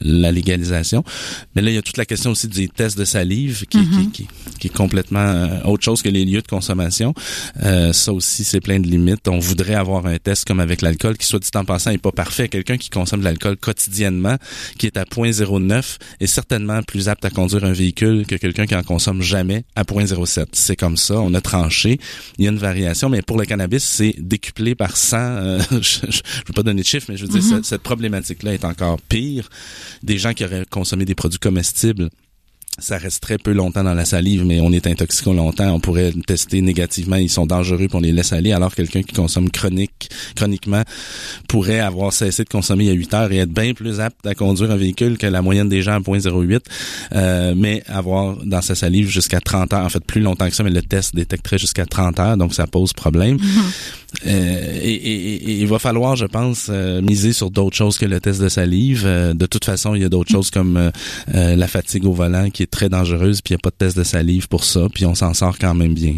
la 0.00 0.32
légalisation. 0.32 1.04
Mais 1.54 1.62
là, 1.62 1.70
il 1.70 1.74
y 1.74 1.78
a 1.78 1.82
toute 1.82 1.96
la 1.96 2.04
question 2.04 2.32
aussi 2.32 2.48
des 2.48 2.68
tests 2.68 2.98
de 2.98 3.04
salive 3.04 3.64
qui, 3.66 3.78
mm-hmm. 3.78 4.10
qui, 4.10 4.28
qui, 4.58 4.66
est 4.66 4.74
complètement 4.74 5.20
euh, 5.20 5.62
autre 5.64 5.84
chose 5.84 6.02
que 6.02 6.08
les 6.08 6.24
lieux 6.24 6.42
de 6.42 6.46
consommation. 6.46 7.14
ça 7.92 8.12
aussi, 8.12 8.44
c'est 8.44 8.60
plein 8.60 8.80
de 8.80 8.86
limites. 8.86 9.28
On 9.28 9.38
voudrait 9.38 9.74
avoir 9.74 10.06
un 10.06 10.18
test 10.18 10.44
comme 10.46 10.60
avec 10.60 10.82
l'alcool 10.82 11.16
qui, 11.16 11.26
soit 11.26 11.38
dit 11.38 11.48
en 11.54 11.64
passant, 11.64 11.90
est 11.90 11.98
pas 11.98 12.12
parfait. 12.12 12.48
Quelqu'un 12.48 12.76
qui 12.76 12.90
consomme 12.90 13.20
de 13.20 13.24
l'alcool 13.24 13.56
quotidiennement, 13.56 14.36
qui 14.78 14.86
est 14.86 14.96
à 14.96 15.04
0.09, 15.04 15.96
est 16.20 16.26
certainement 16.26 16.82
plus 16.82 16.97
apte 17.06 17.24
à 17.24 17.30
conduire 17.30 17.64
un 17.64 17.72
véhicule 17.72 18.26
que 18.26 18.34
quelqu'un 18.34 18.66
qui 18.66 18.74
en 18.74 18.82
consomme 18.82 19.22
jamais 19.22 19.64
à 19.76 19.82
0.07. 19.84 20.46
C'est 20.52 20.76
comme 20.76 20.96
ça, 20.96 21.20
on 21.20 21.34
a 21.34 21.40
tranché. 21.40 21.98
Il 22.38 22.44
y 22.44 22.48
a 22.48 22.50
une 22.50 22.58
variation, 22.58 23.08
mais 23.08 23.22
pour 23.22 23.38
le 23.38 23.44
cannabis, 23.44 23.84
c'est 23.84 24.14
décuplé 24.18 24.74
par 24.74 24.96
100. 24.96 25.16
Euh, 25.16 25.58
je 25.70 26.06
ne 26.06 26.12
veux 26.46 26.54
pas 26.54 26.62
donner 26.62 26.82
de 26.82 26.86
chiffres, 26.86 27.06
mais 27.08 27.16
je 27.16 27.26
veux 27.26 27.28
dire, 27.28 27.42
mm-hmm. 27.42 27.56
cette, 27.56 27.64
cette 27.66 27.82
problématique-là 27.82 28.54
est 28.54 28.64
encore 28.64 28.98
pire. 29.08 29.48
Des 30.02 30.18
gens 30.18 30.32
qui 30.32 30.44
auraient 30.44 30.64
consommé 30.68 31.04
des 31.04 31.14
produits 31.14 31.38
comestibles 31.38 32.08
ça 32.78 32.98
reste 32.98 33.22
très 33.22 33.38
peu 33.38 33.52
longtemps 33.52 33.82
dans 33.82 33.94
la 33.94 34.04
salive, 34.04 34.44
mais 34.44 34.60
on 34.60 34.72
est 34.72 34.86
intoxiqué 34.86 35.32
longtemps, 35.32 35.72
on 35.72 35.80
pourrait 35.80 36.12
tester 36.26 36.60
négativement, 36.60 37.16
ils 37.16 37.30
sont 37.30 37.46
dangereux, 37.46 37.88
puis 37.88 37.94
on 37.94 38.00
les 38.00 38.12
laisse 38.12 38.32
aller, 38.32 38.52
alors 38.52 38.74
quelqu'un 38.74 39.02
qui 39.02 39.14
consomme 39.14 39.50
chronique, 39.50 40.10
chroniquement 40.36 40.82
pourrait 41.48 41.80
avoir 41.80 42.12
cessé 42.12 42.44
de 42.44 42.48
consommer 42.48 42.84
il 42.84 42.88
y 42.88 42.90
a 42.90 42.94
8 42.94 43.14
heures 43.14 43.32
et 43.32 43.38
être 43.38 43.52
bien 43.52 43.72
plus 43.74 44.00
apte 44.00 44.26
à 44.26 44.34
conduire 44.34 44.70
un 44.70 44.76
véhicule 44.76 45.18
que 45.18 45.26
la 45.26 45.42
moyenne 45.42 45.68
des 45.68 45.82
gens 45.82 45.94
à 45.94 46.00
0.08, 46.00 46.60
euh, 47.12 47.54
mais 47.56 47.82
avoir 47.86 48.36
dans 48.44 48.62
sa 48.62 48.74
salive 48.74 49.08
jusqu'à 49.08 49.40
30 49.40 49.72
heures, 49.72 49.84
en 49.84 49.88
fait 49.88 50.04
plus 50.04 50.20
longtemps 50.20 50.48
que 50.48 50.54
ça, 50.54 50.62
mais 50.62 50.70
le 50.70 50.82
test 50.82 51.14
détecterait 51.14 51.58
jusqu'à 51.58 51.86
30 51.86 52.20
heures, 52.20 52.36
donc 52.36 52.54
ça 52.54 52.66
pose 52.66 52.92
problème. 52.92 53.38
Euh, 54.26 54.78
et, 54.82 55.60
il 55.60 55.66
va 55.66 55.78
falloir, 55.78 56.16
je 56.16 56.26
pense, 56.26 56.68
euh, 56.70 57.02
miser 57.02 57.32
sur 57.32 57.50
d'autres 57.50 57.76
choses 57.76 57.98
que 57.98 58.06
le 58.06 58.20
test 58.20 58.40
de 58.40 58.48
salive. 58.48 59.04
de 59.04 59.46
toute 59.46 59.64
façon, 59.64 59.94
il 59.94 60.02
y 60.02 60.04
a 60.04 60.08
d'autres 60.08 60.30
choses 60.30 60.50
comme 60.50 60.90
la 61.32 61.68
fatigue 61.68 62.04
au 62.06 62.12
volant 62.12 62.50
qui 62.50 62.62
est 62.62 62.70
très 62.70 62.88
dangereuse, 62.88 63.40
puis 63.42 63.52
il 63.52 63.56
n'y 63.56 63.60
a 63.60 63.62
pas 63.62 63.70
de 63.70 63.76
test 63.76 63.96
de 63.96 64.04
salive 64.04 64.48
pour 64.48 64.64
ça, 64.64 64.88
puis 64.92 65.06
on 65.06 65.14
s'en 65.14 65.34
sort 65.34 65.58
quand 65.58 65.74
même 65.74 65.94
bien. 65.94 66.14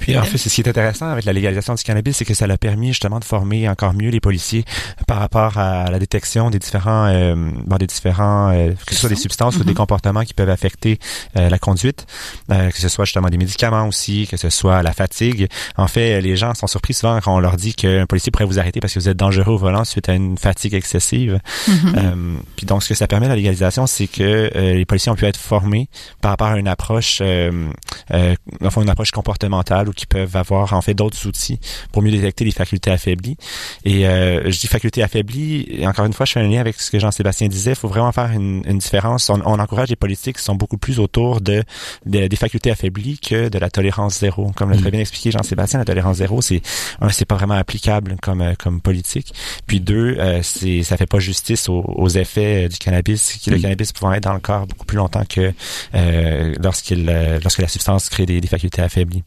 Puis 0.00 0.16
en 0.16 0.22
fait, 0.22 0.38
ce 0.38 0.48
qui 0.48 0.60
est 0.60 0.68
intéressant 0.68 1.08
avec 1.08 1.24
la 1.24 1.32
légalisation 1.32 1.74
du 1.74 1.82
cannabis, 1.82 2.16
c'est 2.16 2.24
que 2.24 2.34
ça 2.34 2.46
l'a 2.46 2.58
permis 2.58 2.88
justement 2.88 3.18
de 3.18 3.24
former 3.24 3.68
encore 3.68 3.94
mieux 3.94 4.10
les 4.10 4.20
policiers 4.20 4.64
par 5.06 5.18
rapport 5.18 5.58
à 5.58 5.90
la 5.90 5.98
détection 5.98 6.50
des 6.50 6.58
différents, 6.58 7.06
euh, 7.06 7.34
bon, 7.66 7.76
des 7.76 7.86
différents, 7.86 8.50
euh, 8.52 8.72
que 8.86 8.94
ce 8.94 9.00
soit 9.00 9.08
des 9.08 9.16
substances 9.16 9.56
ou 9.56 9.64
des 9.64 9.72
mm-hmm. 9.72 9.76
comportements 9.76 10.24
qui 10.24 10.34
peuvent 10.34 10.50
affecter 10.50 10.98
euh, 11.36 11.48
la 11.48 11.58
conduite, 11.58 12.06
euh, 12.50 12.70
que 12.70 12.78
ce 12.78 12.88
soit 12.88 13.04
justement 13.04 13.28
des 13.28 13.38
médicaments 13.38 13.86
aussi, 13.86 14.26
que 14.30 14.36
ce 14.36 14.50
soit 14.50 14.82
la 14.82 14.92
fatigue. 14.92 15.48
En 15.76 15.88
fait, 15.88 16.20
les 16.20 16.36
gens 16.36 16.54
sont 16.54 16.66
surpris 16.66 16.94
souvent 16.94 17.20
quand 17.20 17.34
on 17.34 17.40
leur 17.40 17.56
dit 17.56 17.74
qu'un 17.74 18.06
policier 18.06 18.30
pourrait 18.30 18.44
vous 18.44 18.58
arrêter 18.58 18.80
parce 18.80 18.94
que 18.94 19.00
vous 19.00 19.08
êtes 19.08 19.16
dangereux 19.16 19.54
au 19.54 19.58
volant 19.58 19.84
suite 19.84 20.08
à 20.08 20.14
une 20.14 20.38
fatigue 20.38 20.74
excessive. 20.74 21.40
Mm-hmm. 21.68 22.36
puis 22.56 22.66
donc, 22.66 22.82
ce 22.82 22.88
que 22.88 22.94
ça 22.94 23.06
permet 23.06 23.28
la 23.28 23.36
légalisation, 23.36 23.86
c'est 23.86 24.06
que 24.06 24.50
les 24.54 24.84
policiers 24.84 25.10
ont 25.12 25.16
pu 25.16 25.26
être 25.26 25.36
formés 25.36 25.88
par 26.20 26.30
rapport 26.32 26.48
à 26.48 26.58
une 26.58 26.68
approche, 26.68 27.20
enfin 27.20 28.82
une 28.82 28.90
approche 28.90 29.10
comportementale 29.10 29.87
ou 29.88 29.92
qui 29.92 30.06
peuvent 30.06 30.36
avoir 30.36 30.72
en 30.72 30.80
fait 30.80 30.94
d'autres 30.94 31.26
outils 31.26 31.58
pour 31.92 32.02
mieux 32.02 32.10
détecter 32.10 32.44
les 32.44 32.50
facultés 32.52 32.90
affaiblies. 32.90 33.36
Et 33.84 34.06
euh, 34.06 34.50
je 34.50 34.58
dis 34.58 34.66
facultés 34.66 35.02
affaiblies, 35.02 35.66
et 35.68 35.86
encore 35.86 36.04
une 36.04 36.12
fois, 36.12 36.26
je 36.26 36.32
fais 36.32 36.40
un 36.40 36.48
lien 36.48 36.60
avec 36.60 36.80
ce 36.80 36.90
que 36.90 36.98
Jean-Sébastien 36.98 37.48
disait, 37.48 37.72
il 37.72 37.76
faut 37.76 37.88
vraiment 37.88 38.12
faire 38.12 38.30
une, 38.30 38.62
une 38.66 38.78
différence. 38.78 39.30
On, 39.30 39.40
on, 39.44 39.58
encourage 39.58 39.88
les 39.88 39.96
politiques 39.96 40.36
qui 40.36 40.42
sont 40.42 40.54
beaucoup 40.54 40.78
plus 40.78 40.98
autour 41.00 41.40
de, 41.40 41.64
des 42.06 42.36
facultés 42.36 42.70
affaiblies 42.70 43.18
que 43.18 43.48
de 43.48 43.58
la 43.58 43.70
tolérance 43.70 44.18
zéro. 44.20 44.52
Comme 44.54 44.70
l'a 44.70 44.76
très 44.76 44.88
mm. 44.88 44.92
bien 44.92 45.00
expliqué 45.00 45.30
Jean-Sébastien, 45.30 45.78
la 45.78 45.84
tolérance 45.84 46.18
zéro, 46.18 46.40
c'est 46.42 46.62
un, 47.00 47.08
c'est 47.10 47.24
pas 47.24 47.36
vraiment 47.36 47.54
applicable 47.54 48.16
comme 48.22 48.40
euh, 48.40 48.54
comme 48.58 48.80
politique. 48.80 49.34
Puis 49.66 49.80
deux, 49.80 50.16
euh, 50.18 50.40
c'est 50.42 50.82
ça 50.82 50.96
fait 50.96 51.06
pas 51.06 51.18
justice 51.18 51.68
aux, 51.68 51.84
aux 51.86 52.08
effets 52.08 52.66
euh, 52.66 52.68
du 52.68 52.78
cannabis, 52.78 53.38
qui 53.40 53.50
le 53.50 53.58
mm. 53.58 53.62
cannabis 53.62 53.92
pouvant 53.92 54.12
être 54.12 54.24
dans 54.24 54.34
le 54.34 54.40
corps 54.40 54.66
beaucoup 54.66 54.86
plus 54.86 54.96
longtemps 54.96 55.24
que 55.28 55.52
euh, 55.94 56.54
lorsqu'il 56.60 57.06
lorsque 57.42 57.60
la 57.60 57.68
substance 57.68 58.08
crée 58.08 58.26
des, 58.26 58.40
des 58.40 58.48
facultés 58.48 58.82
affaiblies. 58.82 59.22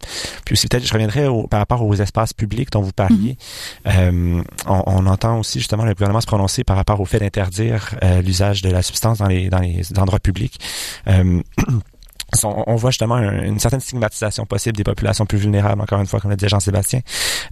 Puis 0.45 0.50
aussi 0.51 0.67
peut-être 0.67 0.85
je 0.85 0.93
reviendrai 0.93 1.27
par 1.49 1.59
rapport 1.59 1.85
aux 1.85 1.95
espaces 1.95 2.33
publics 2.33 2.71
dont 2.71 2.81
vous 2.81 2.91
parliez. 2.91 3.37
Mhm. 3.85 3.93
Euh, 3.93 4.43
on, 4.67 4.83
on, 4.85 5.05
entend 5.05 5.39
aussi 5.39 5.59
justement 5.59 5.83
le 5.83 5.93
gouvernement 5.93 6.21
se 6.21 6.27
prononcer 6.27 6.63
par 6.63 6.75
rapport 6.75 6.99
au 6.99 7.05
fait 7.05 7.19
d'interdire 7.19 7.95
euh, 8.03 8.21
l'usage 8.21 8.61
de 8.61 8.69
la 8.69 8.81
substance 8.81 9.19
dans 9.19 9.27
les 9.27 9.49
dans 9.49 9.59
les 9.59 9.81
endroits 9.97 10.19
publics. 10.19 10.59
Euh, 11.07 11.41
on, 12.43 12.75
voit 12.75 12.91
justement 12.91 13.17
une 13.17 13.59
certaine 13.59 13.81
stigmatisation 13.81 14.45
possible 14.45 14.77
des 14.77 14.83
populations 14.83 15.25
plus 15.25 15.37
vulnérables, 15.37 15.81
encore 15.81 15.99
une 15.99 16.07
fois, 16.07 16.19
comme 16.19 16.31
l'a 16.31 16.37
dit 16.37 16.47
Jean-Sébastien. 16.47 17.01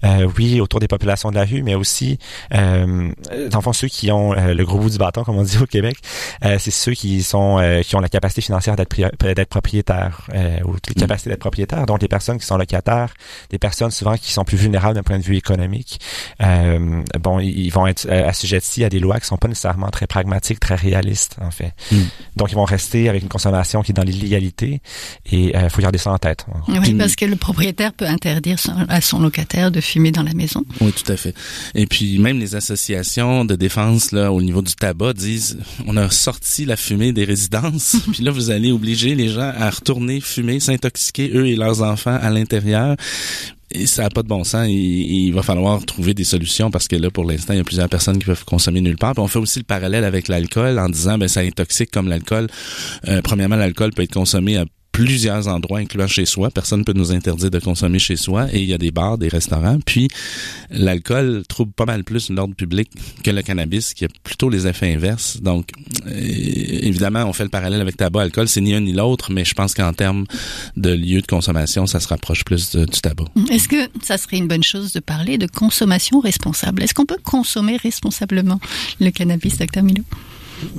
Euh, 0.04 0.28
oui, 0.38 0.62
autour 0.62 0.80
des 0.80 0.88
populations 0.88 1.30
de 1.30 1.36
la 1.36 1.46
rue, 1.46 1.64
mais 1.64 1.76
aussi, 1.76 2.18
euh, 2.54 3.12
dans 3.50 3.60
le 3.60 3.64
fond, 3.64 3.74
ceux 3.74 3.88
qui 3.88 4.12
ont 4.12 4.34
euh, 4.34 4.54
le 4.54 4.66
gros 4.66 4.80
bout 4.80 4.90
du 4.90 4.98
bâton, 4.98 5.24
comme 5.24 5.38
on 5.38 5.44
dit 5.44 5.58
au 5.58 5.66
Québec, 5.66 5.98
euh, 6.46 6.58
c'est 6.60 6.72
ceux 6.72 6.94
qui 6.94 7.24
sont 7.24 7.60
euh, 7.60 7.82
qui 7.82 7.96
ont 7.96 8.00
la 8.00 8.10
capacité 8.10 8.42
financière 8.42 8.76
d'être 8.76 8.96
d'être 9.20 9.50
propriétaires 9.50 10.28
ou 10.66 10.74
les 10.74 10.96
mm. 10.96 11.00
capacités 11.00 11.30
d'être 11.30 11.40
propriétaires. 11.40 11.86
Donc, 11.86 12.02
les 12.02 12.08
personnes 12.08 12.38
qui 12.38 12.46
sont 12.46 12.58
locataires, 12.58 13.14
des 13.50 13.60
personnes 13.60 13.92
souvent 13.92 14.16
qui 14.16 14.32
sont 14.32 14.44
plus 14.44 14.58
vulnérables 14.58 14.96
d'un 14.96 15.04
point 15.04 15.18
de 15.18 15.24
vue 15.24 15.38
économique. 15.38 16.00
bon, 17.20 17.40
ils 17.40 17.70
vont 17.70 17.88
être 17.88 18.10
assujettis 18.10 18.84
à 18.84 18.90
des 18.90 19.00
lois 19.00 19.20
qui 19.20 19.28
sont 19.28 19.38
pas 19.38 19.48
nécessairement 19.48 19.90
très 19.90 20.08
pragmatiques, 20.08 20.60
très 20.60 20.76
réalistes, 20.76 21.38
en 21.42 21.52
fait. 21.52 21.74
Mm. 21.92 21.98
Donc, 22.36 22.52
ils 22.52 22.56
vont 22.56 22.66
rester 22.66 23.10
avec 23.10 23.24
une 23.24 23.30
consommation 23.30 23.82
qui 23.82 23.92
est 23.92 23.94
dans 23.94 24.04
l'illégalité 24.04 24.69
et 25.32 25.50
il 25.50 25.56
euh, 25.56 25.70
faut 25.70 25.82
garder 25.82 25.98
ça 25.98 26.12
en 26.12 26.18
tête. 26.18 26.46
Oui, 26.68 26.94
parce 26.94 27.16
que 27.16 27.26
le 27.26 27.36
propriétaire 27.36 27.94
peut 27.94 28.06
interdire 28.06 28.58
à 28.88 29.02
son 29.02 29.20
locataire 29.20 29.72
de 29.72 29.82
fumer 29.82 30.12
dans 30.12 30.24
la 30.24 30.34
maison. 30.34 30.64
Oui, 30.82 30.92
tout 30.92 31.12
à 31.12 31.18
fait. 31.18 31.34
Et 31.76 31.86
puis 31.86 32.20
même 32.20 32.40
les 32.40 32.56
associations 32.56 33.46
de 33.46 33.56
défense 33.56 34.12
là 34.12 34.32
au 34.32 34.42
niveau 34.42 34.62
du 34.62 34.76
tabac 34.76 35.14
disent 35.14 35.58
on 35.86 35.98
a 35.98 36.10
sorti 36.10 36.66
la 36.66 36.76
fumée 36.76 37.14
des 37.14 37.26
résidences, 37.26 37.98
puis 38.12 38.24
là 38.24 38.32
vous 38.32 38.52
allez 38.52 38.72
obliger 38.72 39.16
les 39.16 39.30
gens 39.30 39.52
à 39.56 39.70
retourner 39.70 40.22
fumer, 40.22 40.60
s'intoxiquer 40.60 41.32
eux 41.34 41.48
et 41.48 41.56
leurs 41.56 41.82
enfants 41.82 42.18
à 42.22 42.30
l'intérieur 42.30 42.96
ça 43.86 44.04
n'a 44.04 44.10
pas 44.10 44.24
de 44.24 44.28
bon 44.28 44.44
sens. 44.44 44.68
Il, 44.70 45.32
va 45.32 45.44
falloir 45.44 45.84
trouver 45.86 46.14
des 46.14 46.24
solutions 46.24 46.72
parce 46.72 46.88
que 46.88 46.96
là, 46.96 47.12
pour 47.12 47.26
l'instant, 47.26 47.54
il 47.54 47.58
y 47.58 47.60
a 47.60 47.64
plusieurs 47.64 47.90
personnes 47.90 48.18
qui 48.18 48.26
peuvent 48.26 48.46
consommer 48.46 48.82
nulle 48.82 48.98
part. 48.98 49.14
On 49.18 49.28
fait 49.28 49.40
aussi 49.40 49.60
le 49.60 49.66
parallèle 49.66 50.04
avec 50.04 50.28
l'alcool 50.28 50.80
en 50.80 50.90
disant 50.90 51.18
ben 51.18 51.28
ça 51.28 51.44
est 51.44 51.56
toxique 51.56 51.92
comme 51.92 52.08
l'alcool. 52.08 52.48
Euh, 53.08 53.22
premièrement, 53.22 53.56
l'alcool 53.56 53.92
peut 53.92 54.04
être 54.04 54.14
consommé 54.14 54.58
à 54.58 54.66
plusieurs 54.92 55.48
endroits, 55.48 55.80
incluant 55.80 56.08
chez 56.08 56.26
soi. 56.26 56.50
Personne 56.50 56.80
ne 56.80 56.84
peut 56.84 56.94
nous 56.94 57.12
interdire 57.12 57.50
de 57.50 57.60
consommer 57.60 58.00
chez 58.00 58.16
soi. 58.16 58.48
Et 58.52 58.60
il 58.60 58.66
y 58.66 58.74
a 58.74 58.78
des 58.78 58.92
bars, 58.92 59.18
des 59.18 59.30
restaurants. 59.30 59.80
Puis, 59.86 60.10
l'alcool 60.70 61.44
trouble 61.48 61.72
pas 61.72 61.86
mal 61.86 62.04
plus 62.04 62.30
l'ordre 62.30 62.56
public 62.56 62.90
que 63.24 63.32
le 63.32 63.42
cannabis, 63.42 63.94
qui 63.94 64.06
a 64.06 64.08
plutôt 64.24 64.50
les 64.50 64.68
effets 64.68 64.94
inverses. 64.94 65.42
Donc, 65.42 65.70
euh, 66.08 66.12
évidemment, 66.12 67.24
on 67.26 67.34
fait 67.34 67.44
le 67.44 67.50
parallèle 67.50 67.82
avec 67.82 67.98
tabac, 67.98 68.22
alcool. 68.22 68.48
C'est 68.48 68.62
ni 68.62 68.74
un 68.74 68.82
ni 68.82 68.94
l'autre, 68.94 69.32
mais 69.32 69.46
je 69.46 69.54
pense 69.54 69.74
qu'en 69.74 69.94
termes 69.94 70.26
de 70.76 70.92
lieu 70.92 71.22
de 71.22 71.28
consommation, 71.28 71.86
ça 71.86 72.00
se 72.00 72.08
rapproche 72.08 72.44
plus 72.44 72.76
du 72.76 72.86
tabac. 73.02 73.26
Est-ce 73.50 73.68
que 73.68 73.90
ça 74.02 74.18
serait 74.18 74.38
une 74.38 74.48
bonne 74.48 74.64
chose 74.64 74.94
de 74.94 75.00
parler 75.00 75.38
de 75.38 75.48
consommation 75.48 76.20
responsable? 76.20 76.84
Est-ce 76.84 76.94
qu'on 76.94 77.06
peut 77.06 77.20
consommer 77.24 77.78
responsablement 77.78 78.60
le 79.00 79.12
cannabis, 79.12 79.58
docteur 79.58 79.84
Milou? 79.84 80.04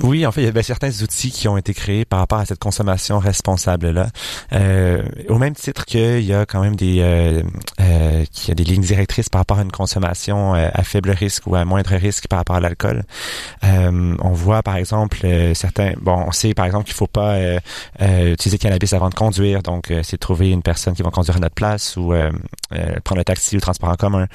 Oui, 0.03 0.25
en 0.25 0.31
fait, 0.31 0.41
il 0.41 0.45
y 0.45 0.47
a 0.47 0.51
ben, 0.51 0.63
certains 0.63 0.91
outils 1.01 1.31
qui 1.31 1.47
ont 1.47 1.57
été 1.57 1.73
créés 1.73 2.05
par 2.05 2.19
rapport 2.19 2.39
à 2.39 2.45
cette 2.45 2.59
consommation 2.59 3.19
responsable-là. 3.19 4.07
Euh, 4.53 5.03
au 5.29 5.37
même 5.37 5.55
titre 5.55 5.85
qu'il 5.85 6.21
y 6.21 6.33
a 6.33 6.45
quand 6.45 6.61
même 6.61 6.75
des, 6.75 6.97
euh, 6.99 7.43
euh, 7.79 8.25
qu'il 8.31 8.49
y 8.49 8.51
a 8.51 8.55
des 8.55 8.63
lignes 8.63 8.81
directrices 8.81 9.29
par 9.29 9.41
rapport 9.41 9.59
à 9.59 9.61
une 9.61 9.71
consommation 9.71 10.55
euh, 10.55 10.69
à 10.73 10.83
faible 10.83 11.11
risque 11.11 11.47
ou 11.47 11.55
à 11.55 11.65
moindre 11.65 11.95
risque 11.95 12.27
par 12.27 12.39
rapport 12.39 12.55
à 12.55 12.59
l'alcool. 12.59 13.03
Euh, 13.63 14.15
on 14.19 14.31
voit 14.31 14.63
par 14.63 14.75
exemple 14.75 15.19
euh, 15.23 15.53
certains, 15.53 15.93
bon, 16.01 16.25
on 16.27 16.31
sait 16.31 16.53
par 16.53 16.65
exemple 16.65 16.85
qu'il 16.85 16.95
faut 16.95 17.07
pas 17.07 17.37
utiliser 17.99 18.57
le 18.57 18.61
cannabis 18.61 18.93
avant 18.93 19.09
de 19.09 19.15
conduire, 19.15 19.61
donc 19.61 19.91
c'est 20.03 20.17
trouver 20.17 20.49
une 20.49 20.61
personne 20.61 20.93
qui 20.93 21.01
va 21.01 21.09
conduire 21.09 21.37
à 21.37 21.39
notre 21.39 21.55
place 21.55 21.97
ou 21.97 22.13
prendre 23.03 23.17
le 23.17 23.23
taxi 23.23 23.55
ou 23.55 23.57
le 23.57 23.61
transport 23.61 23.89
en 23.89 23.95
commun. 23.95 24.27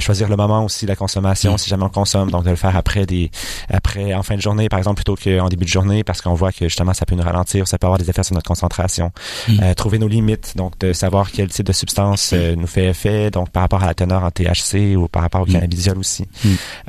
choisir 0.00 0.28
le 0.28 0.36
moment 0.36 0.64
aussi 0.64 0.84
de 0.84 0.90
la 0.90 0.96
consommation, 0.96 1.54
mm. 1.54 1.58
si 1.58 1.70
jamais 1.70 1.84
on 1.84 1.88
consomme, 1.88 2.30
donc 2.30 2.44
de 2.44 2.50
le 2.50 2.56
faire 2.56 2.76
après 2.76 3.06
des, 3.06 3.30
après 3.68 4.14
en 4.14 4.22
fin 4.22 4.36
de 4.36 4.40
journée 4.40 4.68
par 4.74 4.78
exemple, 4.80 5.04
plutôt 5.04 5.14
qu'en 5.14 5.48
début 5.48 5.66
de 5.66 5.70
journée, 5.70 6.02
parce 6.02 6.20
qu'on 6.20 6.34
voit 6.34 6.50
que 6.50 6.64
justement, 6.64 6.94
ça 6.94 7.06
peut 7.06 7.14
nous 7.14 7.22
ralentir, 7.22 7.68
ça 7.68 7.78
peut 7.78 7.86
avoir 7.86 8.00
des 8.00 8.10
effets 8.10 8.24
sur 8.24 8.34
notre 8.34 8.48
concentration. 8.48 9.12
Mm. 9.46 9.60
Euh, 9.62 9.74
trouver 9.74 10.00
nos 10.00 10.08
limites, 10.08 10.54
donc 10.56 10.76
de 10.80 10.92
savoir 10.92 11.30
quel 11.30 11.46
type 11.46 11.64
de 11.64 11.72
substance 11.72 12.32
euh, 12.32 12.56
nous 12.56 12.66
fait 12.66 12.86
effet, 12.86 13.30
donc 13.30 13.50
par 13.50 13.62
rapport 13.62 13.84
à 13.84 13.86
la 13.86 13.94
teneur 13.94 14.24
en 14.24 14.32
THC 14.32 14.96
ou 14.96 15.06
par 15.06 15.22
rapport 15.22 15.42
au 15.42 15.46
mm. 15.46 15.52
cannabidiol 15.52 15.96
aussi. 15.96 16.26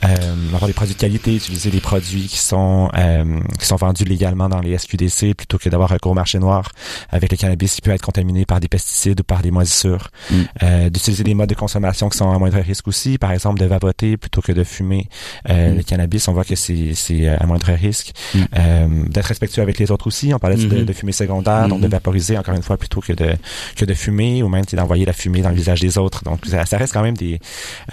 Euh, 0.03 0.07
avoir 0.55 0.65
des 0.65 0.73
produits 0.73 0.95
de 0.95 0.99
qualité, 0.99 1.35
utiliser 1.35 1.69
des 1.69 1.79
produits 1.79 2.25
qui 2.25 2.39
sont 2.39 2.89
qui 3.59 3.65
sont 3.67 3.75
vendus 3.75 4.03
légalement 4.03 4.49
dans 4.49 4.61
les 4.61 4.75
SQDC 4.75 5.35
plutôt 5.35 5.59
que 5.59 5.69
d'avoir 5.69 5.89
recours 5.89 6.13
au 6.13 6.15
marché 6.15 6.39
noir 6.39 6.71
avec 7.11 7.29
le 7.29 7.37
cannabis 7.37 7.75
qui 7.75 7.81
peut 7.81 7.91
être 7.91 8.01
contaminé 8.01 8.45
par 8.47 8.59
des 8.59 8.67
pesticides 8.67 9.19
ou 9.19 9.23
par 9.23 9.43
des 9.43 9.51
moisissures. 9.51 10.09
D'utiliser 10.89 11.23
des 11.23 11.35
modes 11.35 11.49
de 11.49 11.53
consommation 11.53 12.09
qui 12.09 12.17
sont 12.17 12.31
à 12.31 12.39
moindre 12.39 12.57
risque 12.57 12.87
aussi, 12.87 13.19
par 13.19 13.31
exemple 13.31 13.59
de 13.59 13.65
vapoter 13.65 14.17
plutôt 14.17 14.41
que 14.41 14.53
de 14.53 14.63
fumer 14.63 15.07
le 15.47 15.83
cannabis. 15.83 16.27
On 16.27 16.33
voit 16.33 16.45
que 16.45 16.55
c'est 16.55 17.27
à 17.27 17.45
moindre 17.45 17.74
risque. 17.75 18.13
Mm. 18.33 18.39
Euh, 18.57 18.87
d'être 19.07 19.25
respectueux 19.25 19.61
avec 19.61 19.79
les 19.79 19.91
autres 19.91 20.07
aussi. 20.07 20.33
On 20.33 20.39
parlait 20.39 20.55
de, 20.55 20.67
mm-hmm. 20.67 20.85
de, 20.85 20.93
fumée 20.93 21.11
secondaire, 21.11 21.67
donc 21.67 21.81
de 21.81 21.87
mm-hmm. 21.87 21.91
vaporiser 21.91 22.37
encore 22.37 22.55
une 22.55 22.63
fois 22.63 22.77
plutôt 22.77 23.01
que 23.01 23.13
de 23.13 23.35
que 23.75 23.85
de 23.85 23.93
fumer 23.93 24.43
ou 24.43 24.49
même 24.49 24.65
d'envoyer 24.71 25.05
la 25.05 25.13
fumée 25.13 25.41
dans 25.41 25.49
le 25.49 25.55
visage 25.55 25.79
des 25.79 25.97
autres. 25.97 26.23
Donc 26.23 26.45
ça, 26.45 26.65
ça 26.65 26.77
reste 26.77 26.93
quand 26.93 27.03
même 27.03 27.17
des 27.17 27.39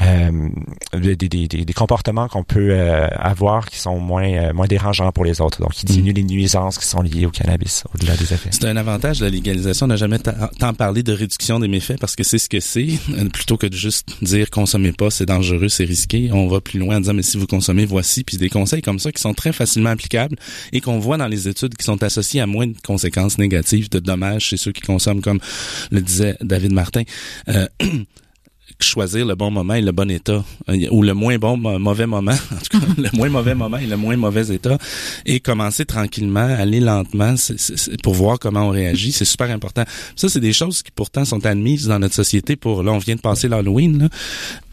euh, 0.00 0.48
des, 0.94 1.16
des, 1.16 1.28
des, 1.28 1.46
des, 1.48 1.72
comportements 1.72 2.28
qu'on 2.28 2.44
peut 2.44 2.70
euh, 2.70 3.06
avoir 3.16 3.68
qui 3.68 3.78
sont 3.78 3.98
moins 3.98 4.52
moins 4.52 4.66
dérangeants 4.66 5.12
pour 5.12 5.24
les 5.24 5.40
autres. 5.40 5.60
Donc 5.60 5.72
qui 5.72 5.86
diminuent 5.86 6.12
mm. 6.12 6.16
les 6.16 6.24
nuisances 6.24 6.78
qui 6.78 6.86
sont 6.86 7.02
liées 7.02 7.26
au 7.26 7.30
cannabis 7.30 7.84
au-delà 7.94 8.16
des 8.16 8.32
effets. 8.32 8.50
C'est 8.50 8.64
un 8.64 8.76
avantage 8.76 9.20
de 9.20 9.24
la 9.24 9.30
légalisation. 9.30 9.86
On 9.86 9.88
n'a 9.88 9.96
jamais 9.96 10.18
tant 10.18 10.74
parlé 10.74 11.02
de 11.02 11.12
réduction 11.12 11.60
des 11.60 11.68
méfaits 11.68 11.98
parce 12.00 12.16
que 12.16 12.24
c'est 12.24 12.38
ce 12.38 12.48
que 12.48 12.60
c'est 12.60 12.88
plutôt 13.32 13.56
que 13.56 13.66
de 13.66 13.74
juste 13.74 14.08
dire 14.22 14.50
consommez 14.50 14.92
pas, 14.92 15.10
c'est 15.10 15.26
dangereux, 15.26 15.68
c'est 15.68 15.84
risqué. 15.84 16.30
On 16.32 16.48
va 16.48 16.60
plus 16.60 16.78
loin 16.78 16.96
en 16.96 17.00
disant 17.00 17.14
mais 17.14 17.22
si 17.22 17.38
vous 17.38 17.46
consommez 17.46 17.84
voici 17.84 18.24
puis 18.24 18.36
des 18.36 18.48
conseils 18.48 18.82
comme 18.82 18.98
ça 18.98 19.12
qui 19.12 19.20
sont 19.20 19.34
très 19.34 19.52
faciles 19.52 19.71
facilement 19.72 19.90
applicable 19.90 20.36
et 20.72 20.80
qu'on 20.80 20.98
voit 20.98 21.16
dans 21.16 21.28
les 21.28 21.48
études 21.48 21.76
qui 21.76 21.84
sont 21.84 22.02
associées 22.02 22.40
à 22.40 22.46
moins 22.46 22.66
de 22.66 22.74
conséquences 22.84 23.38
négatives, 23.38 23.88
de 23.88 23.98
dommages 23.98 24.44
chez 24.44 24.56
ceux 24.58 24.72
qui 24.72 24.82
consomment, 24.82 25.22
comme 25.22 25.40
le 25.90 26.00
disait 26.00 26.36
David 26.42 26.72
Martin. 26.72 27.02
Euh, 27.48 27.66
choisir 28.80 29.24
le 29.24 29.36
bon 29.36 29.52
moment 29.52 29.74
et 29.74 29.80
le 29.80 29.92
bon 29.92 30.10
état, 30.10 30.44
euh, 30.68 30.88
ou 30.90 31.02
le 31.02 31.14
moins 31.14 31.38
bon 31.38 31.56
mauvais 31.56 32.06
moment, 32.06 32.32
en 32.52 32.56
tout 32.56 32.80
cas 32.80 32.86
le 32.98 33.16
moins 33.16 33.28
mauvais 33.28 33.54
moment 33.54 33.76
et 33.76 33.86
le 33.86 33.96
moins 33.96 34.16
mauvais 34.16 34.52
état, 34.52 34.76
et 35.24 35.38
commencer 35.38 35.84
tranquillement, 35.84 36.40
aller 36.40 36.80
lentement 36.80 37.34
pour 38.02 38.14
voir 38.14 38.40
comment 38.40 38.66
on 38.66 38.70
réagit, 38.70 39.12
c'est 39.12 39.24
super 39.24 39.50
important. 39.50 39.84
Ça, 40.16 40.28
c'est 40.28 40.40
des 40.40 40.52
choses 40.52 40.82
qui 40.82 40.90
pourtant 40.90 41.24
sont 41.24 41.46
admises 41.46 41.86
dans 41.86 42.00
notre 42.00 42.14
société 42.14 42.56
pour, 42.56 42.82
là, 42.82 42.92
on 42.92 42.98
vient 42.98 43.14
de 43.14 43.20
passer 43.20 43.46
l'Halloween, 43.46 44.08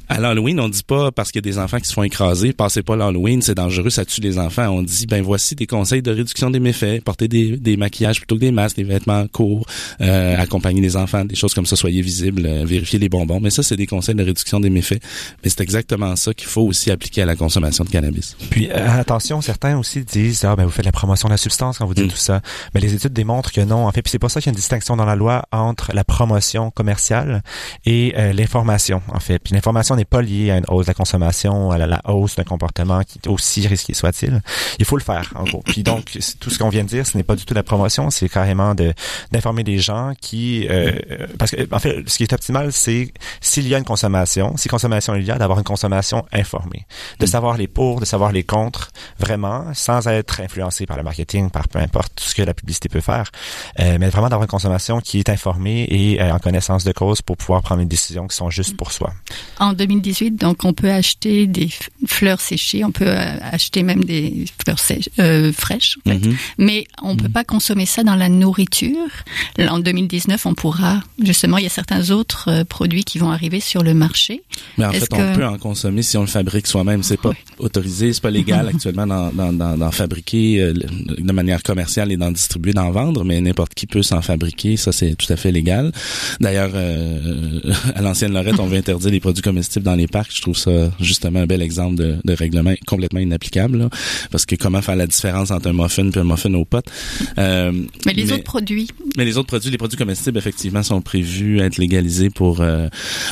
à 0.09 0.19
l'Halloween, 0.19 0.59
on 0.59 0.69
dit 0.69 0.83
pas 0.83 1.11
parce 1.11 1.31
qu'il 1.31 1.45
y 1.45 1.47
a 1.47 1.49
des 1.49 1.59
enfants 1.59 1.79
qui 1.79 1.87
se 1.87 1.93
font 1.93 2.01
écraser, 2.01 2.51
passez 2.51 2.81
pas 2.81 2.95
l'Halloween, 2.95 3.43
c'est 3.43 3.53
dangereux, 3.53 3.91
ça 3.91 4.05
tue 4.05 4.21
les 4.21 4.39
enfants. 4.39 4.67
On 4.69 4.81
dit 4.81 5.05
ben 5.05 5.21
voici 5.21 5.53
des 5.53 5.67
conseils 5.67 6.01
de 6.01 6.11
réduction 6.11 6.49
des 6.49 6.59
méfaits, 6.59 7.03
porter 7.03 7.27
des, 7.27 7.57
des 7.57 7.77
maquillages 7.77 8.17
plutôt 8.17 8.35
que 8.35 8.39
des 8.41 8.51
masques, 8.51 8.77
des 8.77 8.83
vêtements 8.83 9.27
courts, 9.27 9.67
euh, 10.01 10.35
accompagner 10.37 10.81
les 10.81 10.97
enfants, 10.97 11.25
des 11.25 11.35
choses 11.35 11.53
comme 11.53 11.67
ça, 11.67 11.75
soyez 11.75 12.01
visibles, 12.01 12.45
euh, 12.47 12.65
vérifier 12.65 12.97
les 12.97 13.07
bonbons. 13.07 13.39
Mais 13.39 13.51
ça, 13.51 13.61
c'est 13.61 13.75
des 13.75 13.85
conseils 13.85 14.15
de 14.15 14.23
réduction 14.23 14.59
des 14.59 14.71
méfaits. 14.71 15.01
Mais 15.43 15.49
c'est 15.49 15.61
exactement 15.61 16.15
ça 16.15 16.33
qu'il 16.33 16.47
faut 16.47 16.63
aussi 16.63 16.89
appliquer 16.89 17.21
à 17.21 17.25
la 17.25 17.35
consommation 17.35 17.83
de 17.83 17.89
cannabis. 17.89 18.35
Puis 18.49 18.69
euh, 18.71 18.99
attention, 18.99 19.41
certains 19.41 19.77
aussi 19.77 20.03
disent 20.03 20.43
ah 20.43 20.55
ben 20.55 20.65
vous 20.65 20.71
faites 20.71 20.85
la 20.85 20.91
promotion 20.91 21.27
de 21.27 21.33
la 21.33 21.37
substance 21.37 21.77
quand 21.77 21.85
vous 21.85 21.93
dites 21.93 22.05
mm. 22.05 22.09
tout 22.09 22.17
ça. 22.17 22.41
Mais 22.73 22.81
les 22.81 22.95
études 22.95 23.13
démontrent 23.13 23.51
que 23.51 23.61
non. 23.61 23.85
En 23.85 23.91
fait, 23.91 24.01
puis 24.01 24.09
c'est 24.09 24.19
pour 24.19 24.31
ça 24.31 24.41
qu'il 24.41 24.47
y 24.47 24.49
a 24.49 24.53
une 24.53 24.55
distinction 24.55 24.97
dans 24.97 25.05
la 25.05 25.15
loi 25.15 25.43
entre 25.51 25.91
la 25.93 26.03
promotion 26.03 26.71
commerciale 26.71 27.43
et 27.85 28.15
euh, 28.17 28.33
l'information. 28.33 29.03
En 29.13 29.19
fait, 29.19 29.37
puis 29.37 29.53
l'information 29.53 29.98
n'est 29.99 30.05
pas 30.05 30.21
liée 30.21 30.51
à 30.51 30.57
une 30.57 30.65
hausse 30.67 30.85
de 30.85 30.91
la 30.91 30.95
consommation, 30.95 31.71
à 31.71 31.77
la, 31.77 32.01
hausse 32.05 32.35
d'un 32.35 32.43
comportement 32.43 33.01
qui 33.03 33.19
aussi 33.27 33.67
risqué 33.67 33.93
soit-il. 33.93 34.41
Il 34.79 34.85
faut 34.85 34.97
le 34.97 35.03
faire, 35.03 35.31
en 35.35 35.43
gros. 35.43 35.61
Puis 35.65 35.83
donc, 35.83 36.17
tout 36.39 36.49
ce 36.49 36.57
qu'on 36.57 36.69
vient 36.69 36.83
de 36.83 36.89
dire, 36.89 37.05
ce 37.05 37.17
n'est 37.17 37.23
pas 37.23 37.35
du 37.35 37.45
tout 37.45 37.53
la 37.53 37.63
promotion, 37.63 38.09
c'est 38.09 38.29
carrément 38.29 38.75
de 38.75 38.93
d'informer 39.31 39.63
les 39.63 39.79
gens 39.79 40.13
qui... 40.19 40.67
Euh, 40.69 40.93
parce 41.37 41.51
que, 41.51 41.67
en 41.71 41.79
fait, 41.79 42.07
ce 42.07 42.17
qui 42.17 42.23
est 42.23 42.33
optimal, 42.33 42.71
c'est 42.71 43.13
s'il 43.41 43.67
y 43.67 43.75
a 43.75 43.77
une 43.77 43.83
consommation, 43.83 44.55
si 44.57 44.69
consommation 44.69 45.15
il 45.15 45.25
y 45.25 45.31
a, 45.31 45.37
d'avoir 45.37 45.59
une 45.59 45.65
consommation 45.65 46.25
informée. 46.31 46.85
De 47.19 47.25
mm. 47.25 47.27
savoir 47.27 47.57
les 47.57 47.67
pour, 47.67 47.99
de 47.99 48.05
savoir 48.05 48.31
les 48.31 48.43
contre, 48.43 48.89
vraiment, 49.19 49.65
sans 49.73 50.07
être 50.07 50.41
influencé 50.41 50.85
par 50.85 50.97
le 50.97 51.03
marketing, 51.03 51.49
par 51.49 51.67
peu 51.67 51.79
importe 51.79 52.13
tout 52.15 52.23
ce 52.23 52.35
que 52.35 52.41
la 52.41 52.53
publicité 52.53 52.89
peut 52.89 53.01
faire, 53.01 53.31
euh, 53.79 53.97
mais 53.99 54.09
vraiment 54.09 54.29
d'avoir 54.29 54.43
une 54.43 54.49
consommation 54.49 54.99
qui 55.01 55.19
est 55.19 55.29
informée 55.29 55.83
et 55.89 56.21
euh, 56.21 56.33
en 56.33 56.39
connaissance 56.39 56.83
de 56.83 56.91
cause 56.91 57.21
pour 57.21 57.37
pouvoir 57.37 57.61
prendre 57.61 57.81
une 57.81 57.87
décision 57.87 58.27
qui 58.27 58.35
sont 58.35 58.49
justes 58.49 58.77
pour 58.77 58.91
soi. 58.91 59.11
En 59.59 59.73
2018, 59.89 60.35
donc 60.35 60.65
on 60.65 60.73
peut 60.73 60.91
acheter 60.91 61.47
des 61.47 61.69
fleurs 62.05 62.41
séchées, 62.41 62.85
on 62.85 62.91
peut 62.91 63.07
euh, 63.07 63.37
acheter 63.41 63.81
même 63.81 64.03
des 64.03 64.45
fleurs 64.63 64.77
sèches, 64.77 65.09
euh, 65.19 65.51
fraîches, 65.51 65.97
en 66.05 66.11
fait. 66.11 66.19
Mhm. 66.19 66.35
mais 66.59 66.85
on 67.01 67.15
peut 67.15 67.25
mhm. 67.25 67.31
pas 67.31 67.43
consommer 67.43 67.85
ça 67.85 68.03
dans 68.03 68.15
la 68.15 68.29
nourriture. 68.29 69.09
en 69.57 69.79
2019, 69.79 70.45
on 70.45 70.53
pourra 70.53 71.01
justement, 71.23 71.57
il 71.57 71.63
y 71.63 71.67
a 71.67 71.71
certains 71.71 72.11
autres 72.11 72.49
euh, 72.49 72.63
produits 72.63 73.03
qui 73.03 73.17
vont 73.17 73.31
arriver 73.31 73.59
sur 73.59 73.81
le 73.83 73.93
marché. 73.93 74.43
Mais 74.77 74.85
en 74.85 74.91
fait, 74.91 75.11
on 75.11 75.33
peut 75.33 75.45
en 75.45 75.57
consommer 75.57 76.03
si 76.03 76.17
on 76.17 76.21
le 76.21 76.27
fabrique 76.27 76.67
soi-même. 76.67 77.01
C'est 77.01 77.17
pas 77.19 77.33
autorisé, 77.57 78.13
c'est 78.13 78.21
pas 78.21 78.31
légal 78.31 78.67
actuellement 78.73 79.07
d'en 79.07 79.91
fabriquer 79.91 80.71
de 80.71 81.31
manière 81.31 81.63
commerciale 81.63 82.11
et 82.11 82.17
d'en 82.17 82.31
distribuer, 82.31 82.73
d'en 82.73 82.91
vendre, 82.91 83.23
mais 83.23 83.41
n'importe 83.41 83.73
qui 83.73 83.87
peut 83.87 84.03
s'en 84.03 84.21
fabriquer. 84.21 84.77
Ça, 84.77 84.91
c'est 84.91 85.15
tout 85.15 85.31
à 85.33 85.35
fait 85.35 85.51
légal. 85.51 85.91
D'ailleurs, 86.39 86.71
à 87.95 88.01
l'ancienne 88.01 88.33
Lorette, 88.33 88.59
on 88.59 88.67
veut 88.67 88.77
interdire 88.77 89.11
les 89.11 89.19
produits 89.19 89.41
comestibles 89.41 89.78
dans 89.83 89.95
les 89.95 90.07
parcs 90.07 90.31
je 90.35 90.41
trouve 90.41 90.57
ça 90.57 90.91
justement 90.99 91.39
un 91.39 91.45
bel 91.45 91.61
exemple 91.61 91.95
de, 91.95 92.17
de 92.23 92.33
règlement 92.33 92.73
complètement 92.85 93.19
inapplicable. 93.19 93.89
parce 94.31 94.45
que 94.45 94.55
comment 94.55 94.81
faire 94.81 94.95
la 94.95 95.07
différence 95.07 95.51
entre 95.51 95.69
un 95.69 95.73
muffin 95.73 96.09
et 96.09 96.17
un 96.17 96.23
muffin 96.23 96.53
aux 96.53 96.65
potes. 96.65 96.89
Euh, 97.37 97.71
mais 98.05 98.13
les 98.13 98.31
autres 98.31 98.43
produits. 98.43 98.89
Mais 99.17 99.25
les 99.25 99.37
autres 99.37 99.47
produits, 99.47 99.71
les 99.71 99.77
produits 99.77 99.97
comestibles, 99.97 100.37
effectivement, 100.37 100.83
sont 100.83 101.01
prévus 101.01 101.61
à 101.61 101.65
être 101.65 101.77
légalisés 101.77 102.29
pour 102.29 102.61
euh, 102.61 102.87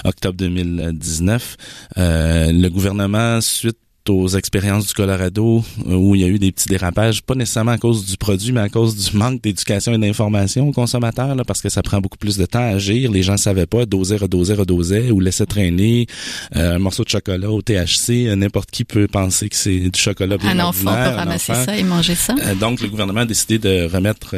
octobre 0.06 0.38
2019. 0.38 1.58
Euh, 1.98 2.52
le 2.52 2.70
gouvernement, 2.70 3.42
suite 3.42 3.78
aux 4.10 4.28
expériences 4.30 4.88
du 4.88 4.94
Colorado 4.94 5.64
euh, 5.88 5.94
où 5.94 6.16
il 6.16 6.22
y 6.22 6.24
a 6.24 6.28
eu 6.28 6.40
des 6.40 6.52
petits 6.52 6.70
dérapages, 6.70 7.22
pas 7.22 7.36
nécessairement 7.36 7.72
à 7.72 7.78
cause 7.78 8.06
du 8.06 8.18
produit, 8.18 8.52
mais 8.52 8.62
à 8.62 8.70
cause 8.70 8.96
du 8.96 9.18
manque 9.18 9.42
d'éducation 9.42 9.94
et 9.94 9.98
d'information 9.98 10.68
aux 10.68 10.72
consommateurs, 10.72 11.36
là, 11.36 11.44
parce 11.44 11.62
que 11.62 11.70
ça 11.70 11.84
prend 11.84 12.00
beaucoup 12.00 12.18
plus 12.18 12.38
de 12.38 12.46
temps 12.46 12.60
à 12.60 12.76
agir. 12.76 13.12
Les 13.12 13.24
gens 13.24 13.38
savaient 13.38 13.66
pas 13.66 13.86
doser, 13.86 14.18
redoser, 14.18 14.54
redoser 14.54 15.12
ou 15.12 15.20
laisser 15.20 15.46
traîner 15.46 16.08
euh, 16.56 16.76
un 16.76 16.80
morceau 16.80 17.04
de 17.04 17.10
chocolat 17.10 17.50
au 17.50 17.62
THC. 17.62 18.36
N'importe 18.36 18.72
qui 18.72 18.84
peut 18.84 19.08
penser 19.08 19.50
que 19.50 19.56
c'est 19.56 19.90
du 19.90 20.00
chocolat 20.00 20.38
bien 20.38 20.58
Un 20.58 20.66
enfant 20.66 20.92
peut 20.92 21.16
ramasser 21.16 21.54
ça 21.54 21.78
et 21.78 21.84
manger 21.84 22.16
ça. 22.16 22.36
Euh, 22.42 22.56
donc, 22.56 22.82
le 22.82 22.88
gouvernement 22.90 23.22
a 23.22 23.26
décidé 23.26 23.60
de 23.60 23.88
remettre 23.92 24.36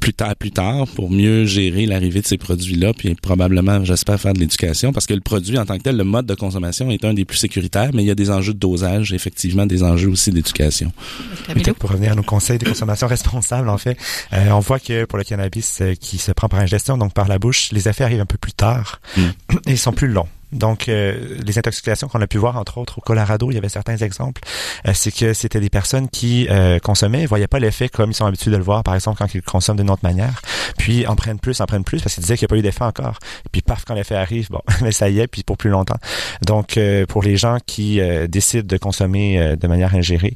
plus 0.00 0.14
tard, 0.14 0.36
plus 0.36 0.50
tard, 0.50 0.86
pour 0.94 1.10
mieux 1.10 1.44
gérer 1.44 1.86
l'arrivée 1.86 2.20
de 2.20 2.26
ces 2.26 2.38
produits-là, 2.38 2.92
puis 2.92 3.14
probablement, 3.14 3.84
j'espère, 3.84 4.20
faire 4.20 4.34
de 4.34 4.40
l'éducation, 4.40 4.92
parce 4.92 5.06
que 5.06 5.14
le 5.14 5.20
produit 5.20 5.58
en 5.58 5.64
tant 5.64 5.76
que 5.78 5.82
tel, 5.82 5.96
le 5.96 6.04
mode 6.04 6.26
de 6.26 6.34
consommation 6.34 6.90
est 6.90 7.04
un 7.04 7.14
des 7.14 7.24
plus 7.24 7.38
sécuritaires, 7.38 7.90
mais 7.94 8.02
il 8.02 8.06
y 8.06 8.10
a 8.10 8.14
des 8.14 8.30
enjeux 8.30 8.54
de 8.54 8.58
dosage 8.58 8.81
effectivement 9.12 9.66
des 9.66 9.82
enjeux 9.82 10.08
aussi 10.08 10.30
d'éducation. 10.30 10.92
Peut-être 11.46 11.78
pour 11.78 11.90
revenir 11.90 12.12
à 12.12 12.14
nos 12.14 12.22
conseils 12.22 12.58
de 12.58 12.68
consommation 12.68 13.06
responsable, 13.06 13.68
en 13.68 13.78
fait, 13.78 13.96
euh, 14.32 14.50
on 14.50 14.60
voit 14.60 14.78
que 14.78 15.04
pour 15.04 15.18
le 15.18 15.24
cannabis 15.24 15.80
euh, 15.80 15.94
qui 15.94 16.18
se 16.18 16.32
prend 16.32 16.48
par 16.48 16.60
ingestion, 16.60 16.98
donc 16.98 17.12
par 17.12 17.28
la 17.28 17.38
bouche, 17.38 17.72
les 17.72 17.88
effets 17.88 18.04
arrivent 18.04 18.20
un 18.20 18.26
peu 18.26 18.38
plus 18.38 18.52
tard 18.52 19.00
mm. 19.16 19.22
et 19.66 19.76
sont 19.76 19.92
plus 19.92 20.08
longs. 20.08 20.28
Donc, 20.52 20.88
euh, 20.88 21.38
les 21.44 21.58
intoxications 21.58 22.08
qu'on 22.08 22.20
a 22.20 22.26
pu 22.26 22.38
voir, 22.38 22.56
entre 22.56 22.78
autres 22.78 22.98
au 22.98 23.00
Colorado, 23.00 23.50
il 23.50 23.54
y 23.54 23.58
avait 23.58 23.68
certains 23.68 23.96
exemples, 23.96 24.42
euh, 24.86 24.92
c'est 24.94 25.10
que 25.10 25.32
c'était 25.32 25.60
des 25.60 25.70
personnes 25.70 26.08
qui 26.08 26.46
euh, 26.50 26.78
consommaient, 26.78 27.24
voyaient 27.26 27.46
pas 27.46 27.58
l'effet 27.58 27.88
comme 27.88 28.10
ils 28.10 28.14
sont 28.14 28.26
habitués 28.26 28.50
de 28.50 28.56
le 28.56 28.62
voir, 28.62 28.82
par 28.82 28.94
exemple, 28.94 29.18
quand 29.18 29.34
ils 29.34 29.42
consomment 29.42 29.78
d'une 29.78 29.90
autre 29.90 30.04
manière, 30.04 30.42
puis 30.76 31.06
en 31.06 31.16
prennent 31.16 31.38
plus, 31.38 31.60
en 31.60 31.66
prennent 31.66 31.84
plus, 31.84 32.02
parce 32.02 32.14
qu'ils 32.14 32.22
disaient 32.22 32.36
qu'il 32.36 32.44
n'y 32.44 32.50
a 32.50 32.54
pas 32.54 32.58
eu 32.58 32.62
d'effet 32.62 32.84
encore. 32.84 33.18
Et 33.46 33.48
puis, 33.50 33.62
paf, 33.62 33.84
quand 33.84 33.94
l'effet 33.94 34.14
arrive, 34.14 34.50
bon, 34.50 34.60
mais 34.82 34.92
ça 34.92 35.08
y 35.08 35.20
est, 35.20 35.26
puis 35.26 35.42
pour 35.42 35.56
plus 35.56 35.70
longtemps. 35.70 35.96
Donc, 36.46 36.78
pour 37.08 37.22
les 37.22 37.36
gens 37.36 37.58
qui 37.66 38.00
décident 38.28 38.66
de 38.66 38.76
consommer 38.76 39.56
de 39.56 39.66
manière 39.66 39.94
ingérée, 39.94 40.34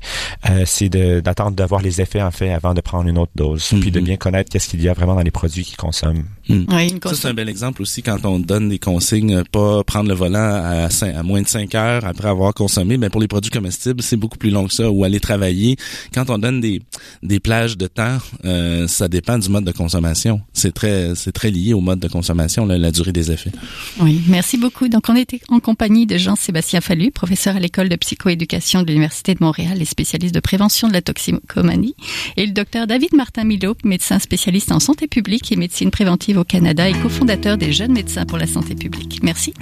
c'est 0.64 0.88
d'attendre 0.88 1.56
d'avoir 1.56 1.82
les 1.82 2.00
effets, 2.00 2.22
en 2.22 2.30
fait, 2.30 2.52
avant 2.52 2.74
de 2.74 2.80
prendre 2.80 3.08
une 3.08 3.18
autre 3.18 3.32
dose, 3.34 3.68
puis 3.80 3.90
de 3.90 4.00
mm-hmm. 4.00 4.04
bien 4.04 4.16
connaître 4.16 4.50
qu'est-ce 4.50 4.68
qu'il 4.68 4.82
y 4.82 4.88
a 4.88 4.92
vraiment 4.92 5.14
dans 5.14 5.22
les 5.22 5.30
produits 5.30 5.64
qu'ils 5.64 5.76
consomment. 5.76 6.24
Mm. 6.48 6.64
ça, 7.02 7.14
c'est 7.14 7.28
un 7.28 7.34
bel 7.34 7.48
exemple 7.48 7.82
aussi 7.82 8.02
quand 8.02 8.24
on 8.24 8.38
donne 8.38 8.68
des 8.68 8.78
consignes, 8.78 9.42
pas 9.44 9.82
prendre 9.84 10.05
le 10.06 10.14
volant 10.14 10.38
à, 10.38 11.22
moins 11.22 11.42
de 11.42 11.48
5 11.48 11.74
heures 11.74 12.04
après 12.04 12.28
avoir 12.28 12.54
consommé, 12.54 12.96
mais 12.96 13.10
pour 13.10 13.20
les 13.20 13.28
produits 13.28 13.50
comestibles, 13.50 14.02
c'est 14.02 14.16
beaucoup 14.16 14.38
plus 14.38 14.50
long 14.50 14.66
que 14.66 14.74
ça. 14.74 14.90
Ou 14.90 15.04
aller 15.04 15.20
travailler, 15.20 15.76
quand 16.14 16.30
on 16.30 16.38
donne 16.38 16.60
des, 16.60 16.80
des 17.22 17.40
plages 17.40 17.76
de 17.76 17.86
temps, 17.86 18.18
euh, 18.44 18.86
ça 18.86 19.08
dépend 19.08 19.38
du 19.38 19.48
mode 19.48 19.64
de 19.64 19.72
consommation. 19.72 20.40
C'est 20.52 20.72
très 20.72 21.14
c'est 21.14 21.32
très 21.32 21.50
lié 21.50 21.74
au 21.74 21.80
mode 21.80 22.00
de 22.00 22.08
consommation, 22.08 22.66
la, 22.66 22.90
durée 22.90 23.12
des 23.12 23.30
effets. 23.30 23.52
Oui, 24.00 24.22
merci 24.28 24.56
beaucoup. 24.58 24.88
Donc 24.88 25.08
on 25.08 25.16
était 25.16 25.40
en 25.48 25.60
compagnie 25.60 26.06
de 26.06 26.16
Jean-Sébastien 26.16 26.80
Fallu, 26.80 27.10
professeur 27.10 27.56
à 27.56 27.60
l'école 27.60 27.88
de 27.88 27.96
psychoéducation 27.96 28.82
de 28.82 28.88
l'Université 28.88 29.34
de 29.34 29.42
Montréal 29.42 29.80
et 29.80 29.84
spécialiste 29.84 30.34
de 30.34 30.40
prévention 30.40 30.88
de 30.88 30.92
la 30.92 31.02
toxicomanie, 31.02 31.94
et 32.36 32.46
le 32.46 32.52
docteur 32.52 32.86
David 32.86 33.14
Martin 33.14 33.44
Milo, 33.44 33.74
médecin 33.84 34.18
spécialiste 34.18 34.72
en 34.72 34.80
santé 34.80 35.08
publique 35.08 35.50
et 35.52 35.56
médecine 35.56 35.90
préventive 35.90 36.38
au 36.38 36.44
Canada 36.44 36.88
et 36.88 36.94
cofondateur 36.94 37.56
des 37.56 37.72
Jeunes 37.72 37.92
médecins 37.92 38.26
pour 38.26 38.38
la 38.38 38.46
santé 38.46 38.74
publique. 38.74 39.20
Merci. 39.22 39.52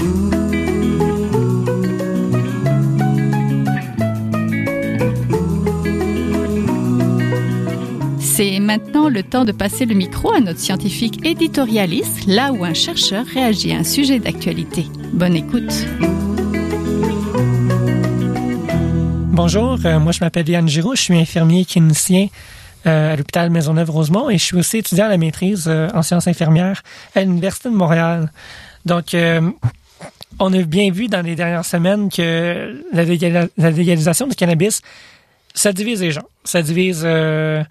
C'est 8.36 8.58
maintenant 8.58 9.08
le 9.08 9.22
temps 9.22 9.44
de 9.44 9.52
passer 9.52 9.86
le 9.86 9.94
micro 9.94 10.34
à 10.34 10.40
notre 10.40 10.58
scientifique 10.58 11.24
éditorialiste, 11.24 12.26
là 12.26 12.50
où 12.52 12.64
un 12.64 12.74
chercheur 12.74 13.24
réagit 13.26 13.72
à 13.72 13.76
un 13.76 13.84
sujet 13.84 14.18
d'actualité. 14.18 14.86
Bonne 15.12 15.36
écoute. 15.36 15.72
Bonjour, 19.30 19.78
euh, 19.84 20.00
moi 20.00 20.10
je 20.10 20.18
m'appelle 20.18 20.48
Yann 20.48 20.66
Giraud, 20.66 20.96
je 20.96 21.02
suis 21.02 21.16
infirmier 21.16 21.64
clinicien 21.64 22.26
euh, 22.86 23.12
à 23.12 23.16
l'hôpital 23.16 23.50
Maisonneuve-Rosemont 23.50 24.30
et 24.30 24.38
je 24.38 24.42
suis 24.42 24.56
aussi 24.56 24.78
étudiant 24.78 25.06
à 25.06 25.10
la 25.10 25.16
maîtrise 25.16 25.66
euh, 25.68 25.88
en 25.94 26.02
sciences 26.02 26.26
infirmières 26.26 26.82
à 27.14 27.20
l'Université 27.20 27.68
de 27.68 27.76
Montréal. 27.76 28.32
Donc, 28.84 29.14
on 30.38 30.52
a 30.52 30.62
bien 30.62 30.90
vu 30.90 31.08
dans 31.08 31.22
les 31.22 31.34
dernières 31.34 31.64
semaines 31.64 32.08
que 32.08 32.82
la, 32.92 33.70
légalisation 33.70 34.26
du 34.26 34.34
cannabis, 34.34 34.82
ça 35.54 35.72
divise 35.72 36.00
les 36.00 36.10
gens. 36.10 36.26
Ça 36.44 36.62
divise 36.62 37.02
euh, 37.04 37.62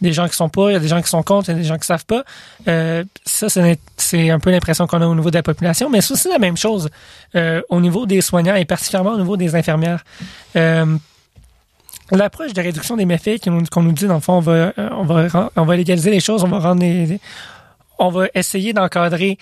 des 0.00 0.12
gens 0.12 0.28
qui 0.28 0.36
sont 0.36 0.48
pas, 0.48 0.70
il 0.70 0.72
y 0.74 0.76
a 0.76 0.80
des 0.80 0.88
gens 0.88 1.02
qui 1.02 1.08
sont 1.08 1.22
contre, 1.22 1.48
il 1.48 1.52
y 1.52 1.54
a 1.56 1.58
des 1.58 1.66
gens 1.66 1.78
qui 1.78 1.86
savent 1.86 2.06
pas. 2.06 2.24
Euh, 2.68 3.04
ça, 3.24 3.48
c'est 3.48 4.30
un 4.30 4.38
peu 4.38 4.50
l'impression 4.50 4.86
qu'on 4.86 5.00
a 5.00 5.06
au 5.06 5.14
niveau 5.14 5.30
de 5.30 5.36
la 5.36 5.42
population, 5.42 5.90
mais 5.90 6.00
c'est 6.00 6.12
aussi 6.12 6.28
la 6.28 6.38
même 6.38 6.56
chose 6.56 6.88
euh, 7.34 7.60
au 7.68 7.80
niveau 7.80 8.06
des 8.06 8.20
soignants 8.20 8.54
et 8.54 8.64
particulièrement 8.64 9.12
au 9.12 9.18
niveau 9.18 9.36
des 9.36 9.54
infirmières. 9.54 10.04
L'approche 12.10 12.52
de 12.52 12.60
réduction 12.60 12.96
des 12.98 13.06
méfaits 13.06 13.48
qu'on 13.70 13.82
nous 13.82 13.92
dit, 13.92 14.06
dans 14.06 14.16
le 14.16 14.20
fond, 14.20 14.34
on 14.34 14.40
va, 14.40 14.72
on 14.76 15.04
va, 15.04 15.50
on 15.56 15.64
va 15.64 15.76
légaliser 15.76 16.10
les 16.10 16.20
choses, 16.20 16.44
on 16.44 16.48
va 16.48 16.58
rendre 16.58 16.84
on 17.98 18.10
va 18.10 18.26
essayer 18.34 18.72
d'encadrer 18.72 19.38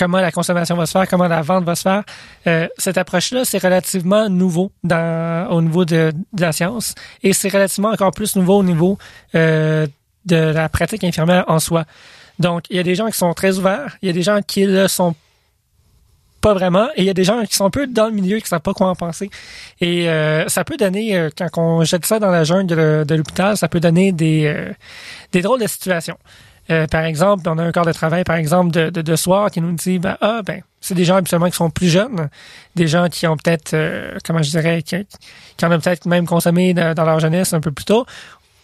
comment 0.00 0.20
la 0.20 0.32
consommation 0.32 0.76
va 0.76 0.86
se 0.86 0.92
faire, 0.92 1.06
comment 1.06 1.28
la 1.28 1.42
vente 1.42 1.64
va 1.64 1.74
se 1.74 1.82
faire. 1.82 2.02
Euh, 2.46 2.66
cette 2.78 2.96
approche-là, 2.96 3.44
c'est 3.44 3.62
relativement 3.62 4.30
nouveau 4.30 4.72
dans, 4.82 5.46
au 5.50 5.60
niveau 5.60 5.84
de, 5.84 6.10
la 6.38 6.52
science 6.52 6.94
et 7.22 7.34
c'est 7.34 7.50
relativement 7.50 7.90
encore 7.90 8.12
plus 8.12 8.34
nouveau 8.34 8.56
au 8.56 8.62
niveau 8.62 8.96
euh, 9.34 9.86
de 10.24 10.36
la 10.36 10.70
pratique 10.70 11.04
infirmière 11.04 11.44
en 11.48 11.58
soi. 11.58 11.84
Donc, 12.38 12.64
il 12.70 12.76
y 12.76 12.78
a 12.78 12.82
des 12.82 12.94
gens 12.94 13.08
qui 13.08 13.18
sont 13.18 13.34
très 13.34 13.58
ouverts, 13.58 13.98
il 14.00 14.06
y 14.06 14.10
a 14.10 14.14
des 14.14 14.22
gens 14.22 14.40
qui 14.40 14.64
le 14.64 14.88
sont 14.88 15.14
pas 16.40 16.54
vraiment. 16.54 16.88
Et 16.96 17.02
il 17.02 17.04
y 17.04 17.10
a 17.10 17.14
des 17.14 17.24
gens 17.24 17.44
qui 17.44 17.54
sont 17.54 17.66
un 17.66 17.70
peu 17.70 17.86
dans 17.86 18.06
le 18.06 18.12
milieu 18.12 18.38
qui 18.38 18.48
savent 18.48 18.60
pas 18.60 18.72
quoi 18.72 18.88
en 18.88 18.94
penser. 18.94 19.30
Et 19.80 20.08
euh, 20.08 20.48
ça 20.48 20.64
peut 20.64 20.76
donner, 20.76 21.16
euh, 21.16 21.30
quand 21.36 21.50
on 21.58 21.84
jette 21.84 22.06
ça 22.06 22.18
dans 22.18 22.30
la 22.30 22.44
jungle 22.44 22.66
de, 22.66 23.04
de 23.06 23.14
l'hôpital, 23.14 23.56
ça 23.56 23.68
peut 23.68 23.80
donner 23.80 24.12
des, 24.12 24.46
euh, 24.46 24.72
des 25.32 25.42
drôles 25.42 25.60
de 25.60 25.66
situations. 25.66 26.16
Par 26.90 27.04
exemple, 27.04 27.48
on 27.48 27.58
a 27.58 27.64
un 27.64 27.72
corps 27.72 27.86
de 27.86 27.92
travail, 27.92 28.24
par 28.24 28.36
exemple, 28.36 28.70
de, 28.70 28.90
de, 28.90 29.02
de 29.02 29.16
soir 29.16 29.50
qui 29.50 29.60
nous 29.60 29.72
dit, 29.72 29.98
ben, 29.98 30.16
ah, 30.20 30.40
ben, 30.44 30.62
c'est 30.80 30.94
des 30.94 31.04
gens 31.04 31.16
absolument 31.16 31.50
qui 31.50 31.56
sont 31.56 31.70
plus 31.70 31.88
jeunes, 31.88 32.28
des 32.76 32.86
gens 32.86 33.08
qui 33.08 33.26
ont 33.26 33.36
peut-être, 33.36 33.76
comment 34.24 34.42
je 34.42 34.50
dirais, 34.50 34.82
qui, 34.82 34.96
qui 35.56 35.64
en 35.64 35.72
ont 35.72 35.80
peut-être 35.80 36.06
même 36.06 36.26
consommé 36.26 36.72
dans 36.74 37.04
leur 37.04 37.20
jeunesse 37.20 37.52
un 37.52 37.60
peu 37.60 37.72
plus 37.72 37.84
tôt, 37.84 38.06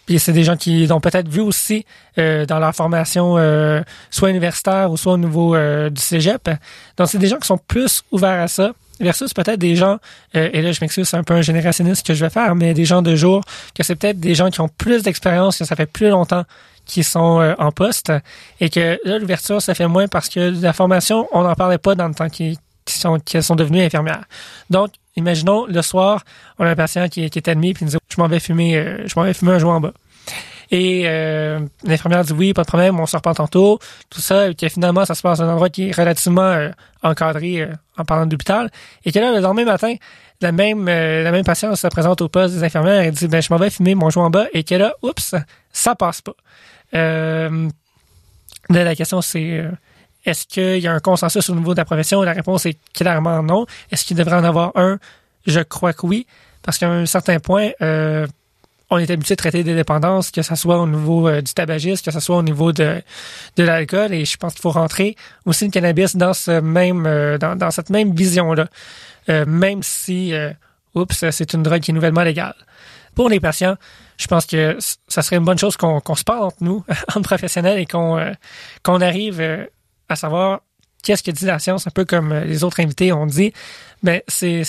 puis 0.07 0.21
c'est 0.21 0.33
des 0.33 0.45
gens 0.45 0.57
qui 0.57 0.87
ont 0.91 1.01
peut-être 1.01 1.29
vu 1.29 1.41
aussi 1.41 1.85
euh, 2.17 2.47
dans 2.47 2.61
leur 2.61 2.75
formation, 2.75 3.37
euh, 3.37 3.83
soit 4.11 4.31
universitaire 4.31 4.91
ou 4.91 4.97
soit 4.97 5.15
au 5.15 5.19
niveau 5.19 5.55
euh, 5.55 5.91
du 5.91 6.01
cégep. 6.01 6.49
Donc, 6.97 7.09
c'est 7.09 7.19
des 7.19 7.27
gens 7.27 7.39
qui 7.39 7.49
sont 7.49 7.59
plus 7.59 8.03
ouverts 8.13 8.41
à 8.41 8.49
ça 8.49 8.73
versus 9.01 9.35
peut-être 9.35 9.59
des 9.59 9.77
gens, 9.77 9.99
et 10.33 10.63
là 10.63 10.73
je 10.73 10.79
m'excuse, 10.81 11.07
c'est 11.07 11.19
un 11.19 11.23
peu 11.23 11.35
un 11.35 11.43
générationniste 11.43 12.07
que 12.07 12.15
je 12.15 12.25
vais 12.25 12.31
faire, 12.31 12.55
mais 12.55 12.73
des 12.73 12.87
gens 12.87 13.03
de 13.03 13.15
jour, 13.15 13.43
que 13.75 13.83
c'est 13.83 13.95
peut-être 13.95 14.19
des 14.19 14.35
gens 14.35 14.49
qui 14.49 14.63
ont 14.63 14.71
plus 14.71 15.03
d'expérience, 15.03 15.59
que 15.59 15.67
ça 15.67 15.77
fait 15.77 15.85
plus 15.85 16.09
longtemps 16.09 16.45
qu'ils 16.87 17.05
sont 17.05 17.55
en 17.59 17.73
poste, 17.73 18.13
et 18.61 18.71
que 18.71 18.99
là 19.05 19.19
l'ouverture 19.19 19.61
ça 19.61 19.75
fait 19.75 19.89
moins 19.89 20.09
parce 20.09 20.29
que 20.29 20.41
la 20.63 20.73
formation, 20.73 21.29
on 21.33 21.43
n'en 21.43 21.55
parlait 21.55 21.79
pas 21.79 21.95
dans 21.95 22.09
le 22.09 22.15
temps 22.15 22.29
qu'ils 22.29 22.57
sont, 22.89 23.19
qu'ils 23.19 23.43
sont 23.43 23.57
devenus 23.57 23.83
infirmières. 23.83 24.25
Donc, 24.71 24.93
Imaginons, 25.17 25.65
le 25.67 25.81
soir, 25.81 26.25
on 26.59 26.67
a 26.67 26.71
un 26.71 26.77
patient 26.77 27.09
qui, 27.09 27.25
est 27.25 27.49
admis 27.49 27.73
puis 27.73 27.85
il 27.85 27.87
nous 27.87 27.93
dit 27.93 27.99
je 28.09 28.21
m'en 28.21 28.29
vais 28.29 28.39
fumer, 28.39 28.77
euh, 28.77 29.07
je 29.07 29.15
m'en 29.17 29.25
vais 29.25 29.33
fumer 29.33 29.53
un 29.53 29.59
joint 29.59 29.77
en 29.77 29.81
bas. 29.81 29.93
Et 30.71 31.05
euh, 31.07 31.61
l'infirmière 31.85 32.23
dit 32.23 32.33
oui, 32.35 32.53
pas 32.53 32.63
de 32.63 32.67
problème, 32.67 33.01
on 33.01 33.07
se 33.07 33.17
reprend 33.17 33.33
tantôt, 33.33 33.79
tout 34.11 34.21
ça, 34.21 34.49
et 34.49 34.55
que 34.55 34.69
finalement, 34.69 35.07
ça 35.07 35.15
se 35.15 35.23
passe 35.23 35.39
dans 35.39 35.45
un 35.45 35.53
endroit 35.53 35.71
qui 35.71 35.89
est 35.89 35.97
relativement 35.97 36.43
euh, 36.43 36.71
encadré 37.03 37.67
en 37.97 38.05
parlant 38.05 38.27
d'hôpital. 38.27 38.71
Et 39.07 39.13
que 39.13 39.19
là, 39.19 39.33
le 39.33 39.41
lendemain 39.41 39.65
matin, 39.65 39.95
la 40.43 40.53
même 40.53 40.85
la 40.85 41.33
même 41.33 41.45
patiente 41.45 41.77
se 41.77 41.87
présente 41.87 42.21
au 42.21 42.29
poste 42.29 42.55
des 42.55 42.63
infirmières 42.63 43.01
et 43.01 43.11
dit 43.11 43.27
ben 43.27 43.41
je 43.41 43.51
m'en 43.51 43.59
vais 43.59 43.71
fumer 43.71 43.95
mon 43.95 44.11
joint 44.11 44.27
en 44.27 44.31
bas 44.31 44.47
et 44.53 44.65
que 44.65 44.75
là, 44.75 44.93
oups, 45.03 45.35
ça 45.73 45.95
passe 45.95 46.21
pas. 46.21 46.35
Là, 46.97 48.85
la 48.85 48.95
question 48.97 49.21
c'est 49.21 49.65
est-ce 50.27 50.47
qu'il 50.47 50.81
y 50.81 50.89
a 50.89 50.93
un 50.93 50.99
consensus 50.99 51.49
au 51.49 51.55
niveau 51.55 51.73
de 51.73 51.79
la 51.79 51.85
profession? 51.85 52.21
La 52.23 52.33
réponse 52.33 52.67
est 52.67 52.79
clairement 52.93 53.43
non. 53.43 53.65
Est-ce 53.93 54.05
qu'il 54.05 54.17
devrait 54.17 54.37
en 54.37 54.45
avoir 54.45 54.73
un? 54.75 54.99
Je 55.47 55.61
crois 55.61 55.93
que 55.93 56.05
oui, 56.05 56.27
parce 56.63 56.79
qu'à 56.79 56.91
un 56.91 57.07
certain 57.07 57.39
point, 57.39 57.71
euh, 57.81 58.27
on 58.91 58.99
est 58.99 59.09
habitué 59.09 59.35
de 59.35 59.39
traiter 59.39 59.63
des 59.63 59.77
dépendances, 59.77 60.33
que 60.33 60.43
ce 60.43 60.57
soit 60.57 60.81
au 60.81 60.87
niveau 60.89 61.29
euh, 61.29 61.41
du 61.41 61.55
tabagisme, 61.55 62.05
que 62.05 62.11
ce 62.11 62.19
soit 62.19 62.37
au 62.37 62.43
niveau 62.43 62.73
de, 62.73 63.01
de 63.57 63.63
l'alcool, 63.63 64.13
et 64.13 64.25
je 64.25 64.37
pense 64.37 64.55
qu'il 64.55 64.63
faut 64.63 64.71
rentrer 64.71 65.15
aussi 65.45 65.65
le 65.65 65.71
cannabis 65.71 66.17
dans 66.17 66.35
ce 66.35 66.61
même 66.61 67.07
euh, 67.07 67.39
dans, 67.39 67.71
cette 67.71 67.91
même 67.91 68.13
vision-là, 68.13 68.67
même 69.29 69.83
si, 69.83 70.33
oups, 70.95 71.31
c'est 71.31 71.53
une 71.53 71.63
drogue 71.65 71.81
qui 71.81 71.91
est 71.91 71.95
nouvellement 71.95 72.23
légale. 72.23 72.55
Pour 73.15 73.29
les 73.29 73.41
patients, 73.41 73.77
je 74.17 74.27
pense 74.27 74.47
que 74.47 74.79
ça 75.09 75.23
serait 75.23 75.37
une 75.37 75.45
bonne 75.45 75.59
chose 75.59 75.77
qu'on 75.77 76.15
se 76.15 76.25
parle 76.25 76.45
entre 76.45 76.57
nous, 76.61 76.85
entre 77.09 77.23
professionnels, 77.23 77.79
et 77.79 77.87
qu'on 77.87 78.33
qu'on 78.83 79.01
arrive 79.01 79.69
à 80.09 80.17
savoir 80.17 80.61
qu'est-ce 81.07 81.23
que 81.23 81.31
dit 81.31 81.47
la 81.47 81.59
science, 81.59 81.87
un 81.87 81.91
peu 81.91 82.05
comme 82.05 82.33
euh, 82.33 82.45
les 82.45 82.65
autres 82.65 82.81
invités 82.81 83.13
ont 83.13 83.27
dit, 83.27 83.53
mais 84.03 84.25
c'est 84.29 84.63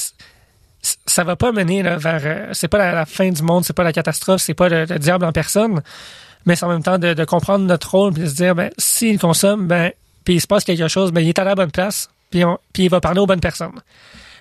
ça 1.05 1.23
va 1.23 1.35
pas 1.35 1.51
mener 1.51 1.83
là, 1.83 1.97
vers 1.97 2.21
euh, 2.23 2.49
c'est 2.53 2.67
pas 2.67 2.77
la, 2.77 3.05
fin 3.05 3.29
du 3.29 3.41
monde, 3.41 3.65
c'est 3.65 3.73
pas 3.73 3.83
la 3.83 3.91
catastrophe, 3.91 4.41
c'est 4.41 4.53
pas 4.53 4.69
le, 4.69 4.85
diable 4.85 5.25
en 5.25 5.31
personne, 5.31 5.81
mais 6.45 6.55
c'est 6.55 6.65
en 6.65 6.69
même 6.69 6.83
temps 6.83 6.99
de, 6.99 7.25
comprendre 7.25 7.65
notre 7.65 7.91
rôle 7.91 8.17
et 8.17 8.21
de 8.21 8.27
se 8.27 8.35
dire 8.35 8.55
ben 8.55 8.69
s'il 8.77 9.19
consomme, 9.19 9.67
ben 9.67 9.91
puis 10.23 10.35
il 10.35 10.41
se 10.41 10.47
passe 10.47 10.63
quelque 10.63 10.87
chose, 10.87 11.11
ben 11.11 11.21
il 11.21 11.29
est 11.29 11.39
à 11.39 11.43
la 11.43 11.55
bonne 11.55 11.71
place, 11.71 12.09
puis 12.29 12.43
puis 12.71 12.83
il 12.83 12.89
va 12.89 13.01
parler 13.01 13.19
aux 13.19 13.25
bonnes 13.25 13.41
personnes. 13.41 13.81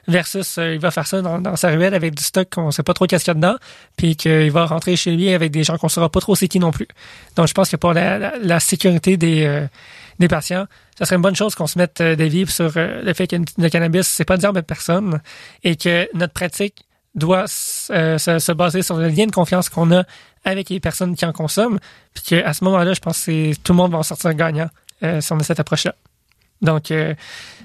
Versus, 0.09 0.59
euh, 0.59 0.75
il 0.75 0.81
va 0.81 0.91
faire 0.91 1.07
ça 1.07 1.21
dans, 1.21 1.57
sa 1.57 1.69
ruelle 1.71 1.95
avec 1.95 2.15
du 2.15 2.23
stock 2.23 2.49
qu'on 2.51 2.71
sait 2.71 2.83
pas 2.85 2.95
trop 2.95 3.07
qu'est-ce 3.07 3.25
qu'il 3.25 3.31
y 3.31 3.33
a 3.33 3.35
dedans, 3.35 3.57
puis 3.97 4.15
qu'il 4.15 4.51
va 4.51 4.67
rentrer 4.67 4.95
chez 4.97 5.11
lui 5.11 5.33
avec 5.33 5.51
des 5.51 5.65
gens 5.65 5.79
qu'on 5.79 5.89
saura 5.89 6.09
pas 6.09 6.21
trop 6.21 6.35
c'est 6.35 6.49
qui 6.49 6.61
non 6.61 6.71
plus. 6.71 6.87
Donc, 7.35 7.49
je 7.49 7.55
pense 7.55 7.71
que 7.71 7.77
pour 7.77 7.93
la, 7.93 8.61
sécurité 8.61 9.17
des, 9.17 9.67
des 10.19 10.29
patients, 10.29 10.67
ça 10.99 11.05
serait 11.05 11.17
une 11.17 11.23
bonne 11.23 11.37
chose 11.37 11.55
qu'on 11.55 11.67
se 11.67 11.79
mette 11.79 12.01
euh, 12.01 12.17
des 12.17 12.29
vivres 12.29 12.51
sur 12.51 12.73
euh, 12.77 13.03
le 13.03 13.13
fait 13.13 13.27
que 13.27 13.37
le 13.59 13.69
cannabis, 13.69 14.07
c'est 14.07 14.25
pas 14.25 14.37
dire 14.37 14.53
de 14.53 14.61
personne 14.61 15.21
et 15.63 15.77
que 15.77 16.09
notre 16.15 16.33
pratique 16.33 16.87
doit 17.15 17.45
euh, 17.91 18.19
se, 18.19 18.53
baser 18.53 18.83
sur 18.83 18.97
le 18.97 19.09
lien 19.09 19.27
de 19.27 19.33
confiance 19.33 19.69
qu'on 19.69 19.93
a 19.93 20.05
avec 20.45 20.71
les 20.71 20.81
personnes 20.81 21.17
qui 21.17 21.25
en 21.25 21.33
consomment, 21.33 21.79
puis 22.15 22.25
qu'à 22.25 22.53
ce 22.53 22.65
moment-là, 22.65 22.93
je 22.95 23.01
pense 23.01 23.25
que 23.25 23.55
tout 23.55 23.73
le 23.73 23.77
monde 23.77 23.93
va 23.93 23.99
en 23.99 24.03
sortir 24.03 24.33
gagnant 24.35 24.69
si 25.21 25.33
on 25.33 25.39
a 25.39 25.43
cette 25.43 25.61
approche-là. 25.61 25.95
Donc, 26.63 26.93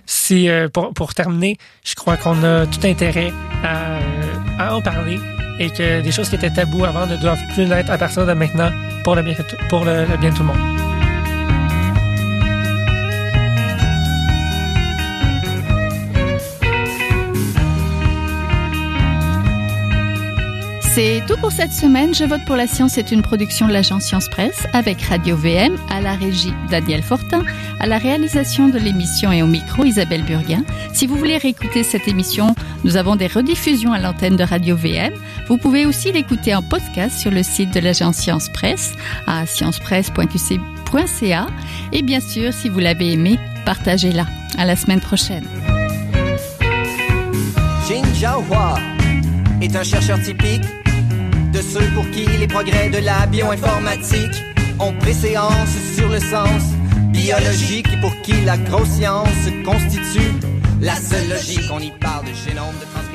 si 0.06 0.50
pour, 0.74 0.94
pour, 0.94 1.14
terminer, 1.14 1.58
je 1.84 1.96
crois 1.96 2.18
qu'on 2.18 2.44
a 2.44 2.66
tout 2.66 2.86
intérêt 2.86 3.32
à, 3.64 4.76
en 4.76 4.82
parler 4.82 5.18
et 5.60 5.70
que 5.70 6.02
des 6.02 6.12
choses 6.12 6.30
qui 6.30 6.36
étaient 6.36 6.50
tabous 6.50 6.86
avant 6.86 7.08
ne 7.08 7.18
doivent 7.18 7.42
plus 7.54 7.66
l'être 7.66 7.92
à 7.92 7.98
partir 7.98 8.26
de 8.26 8.34
maintenant 8.34 8.72
pour 9.04 9.16
le 9.16 9.22
bien, 9.22 9.36
pour 9.70 9.86
le 9.86 10.06
bien 10.18 10.32
de 10.32 10.36
tout 10.36 10.44
le 10.44 10.48
monde. 10.48 10.91
C'est 21.04 21.24
tout 21.28 21.38
pour 21.38 21.52
cette 21.52 21.74
semaine. 21.74 22.14
Je 22.14 22.26
vote 22.26 22.46
pour 22.46 22.56
la 22.56 22.68
science 22.68 23.00
est 23.00 23.12
une 23.12 23.24
production 23.24 23.68
de 23.68 23.74
l'agence 23.74 24.04
Science 24.04 24.30
Presse 24.30 24.68
avec 24.72 25.02
Radio 25.02 25.36
VM, 25.36 25.76
à 25.90 26.00
la 26.00 26.14
régie 26.14 26.54
Daniel 26.70 27.02
Fortin, 27.02 27.44
à 27.80 27.88
la 27.88 27.98
réalisation 27.98 28.68
de 28.68 28.78
l'émission 28.78 29.32
et 29.32 29.42
au 29.42 29.48
micro 29.48 29.84
Isabelle 29.84 30.24
Burguin. 30.24 30.64
Si 30.94 31.08
vous 31.08 31.16
voulez 31.16 31.38
réécouter 31.38 31.82
cette 31.82 32.08
émission, 32.08 32.54
nous 32.84 32.98
avons 32.98 33.16
des 33.16 33.26
rediffusions 33.26 33.94
à 33.94 34.00
l'antenne 34.00 34.36
de 34.36 34.44
Radio 34.44 34.76
VM. 34.76 35.16
Vous 35.48 35.58
pouvez 35.58 35.88
aussi 35.88 36.12
l'écouter 36.12 36.54
en 36.54 36.62
podcast 36.62 37.18
sur 37.18 37.32
le 37.32 37.42
site 37.42 37.74
de 37.74 37.80
l'agence 37.80 38.18
Science 38.18 38.50
Presse 38.50 38.94
à 39.26 39.48
sciencepresse.qc.ca. 39.48 41.48
Et 41.94 42.04
bien 42.04 42.20
sûr, 42.20 42.54
si 42.54 42.70
vous 42.70 42.78
l'avez 42.78 43.14
aimé, 43.14 43.40
partagez-la. 43.66 44.28
À 44.56 44.66
la 44.66 44.76
semaine 44.76 45.02
prochaine 45.02 45.48
est 49.62 49.76
un 49.76 49.84
chercheur 49.84 50.20
typique 50.20 50.64
de 51.52 51.62
ceux 51.62 51.88
pour 51.94 52.10
qui 52.12 52.26
les 52.26 52.48
progrès 52.48 52.90
de 52.90 53.00
la 53.00 53.26
bioinformatique 53.28 54.44
ont 54.80 54.94
préséance 54.94 55.76
sur 55.96 56.08
le 56.10 56.20
sens 56.20 56.64
biologique 57.12 57.88
et 57.94 58.00
pour 58.00 58.16
qui 58.22 58.34
la 58.46 58.58
grosse 58.58 58.90
science 58.90 59.28
constitue 59.66 60.32
la 60.80 60.96
seule 60.96 61.30
logique. 61.30 61.70
On 61.72 61.80
y 61.80 61.92
parle 61.92 62.26
de 62.26 62.34
génome, 62.34 62.76
de 62.80 63.11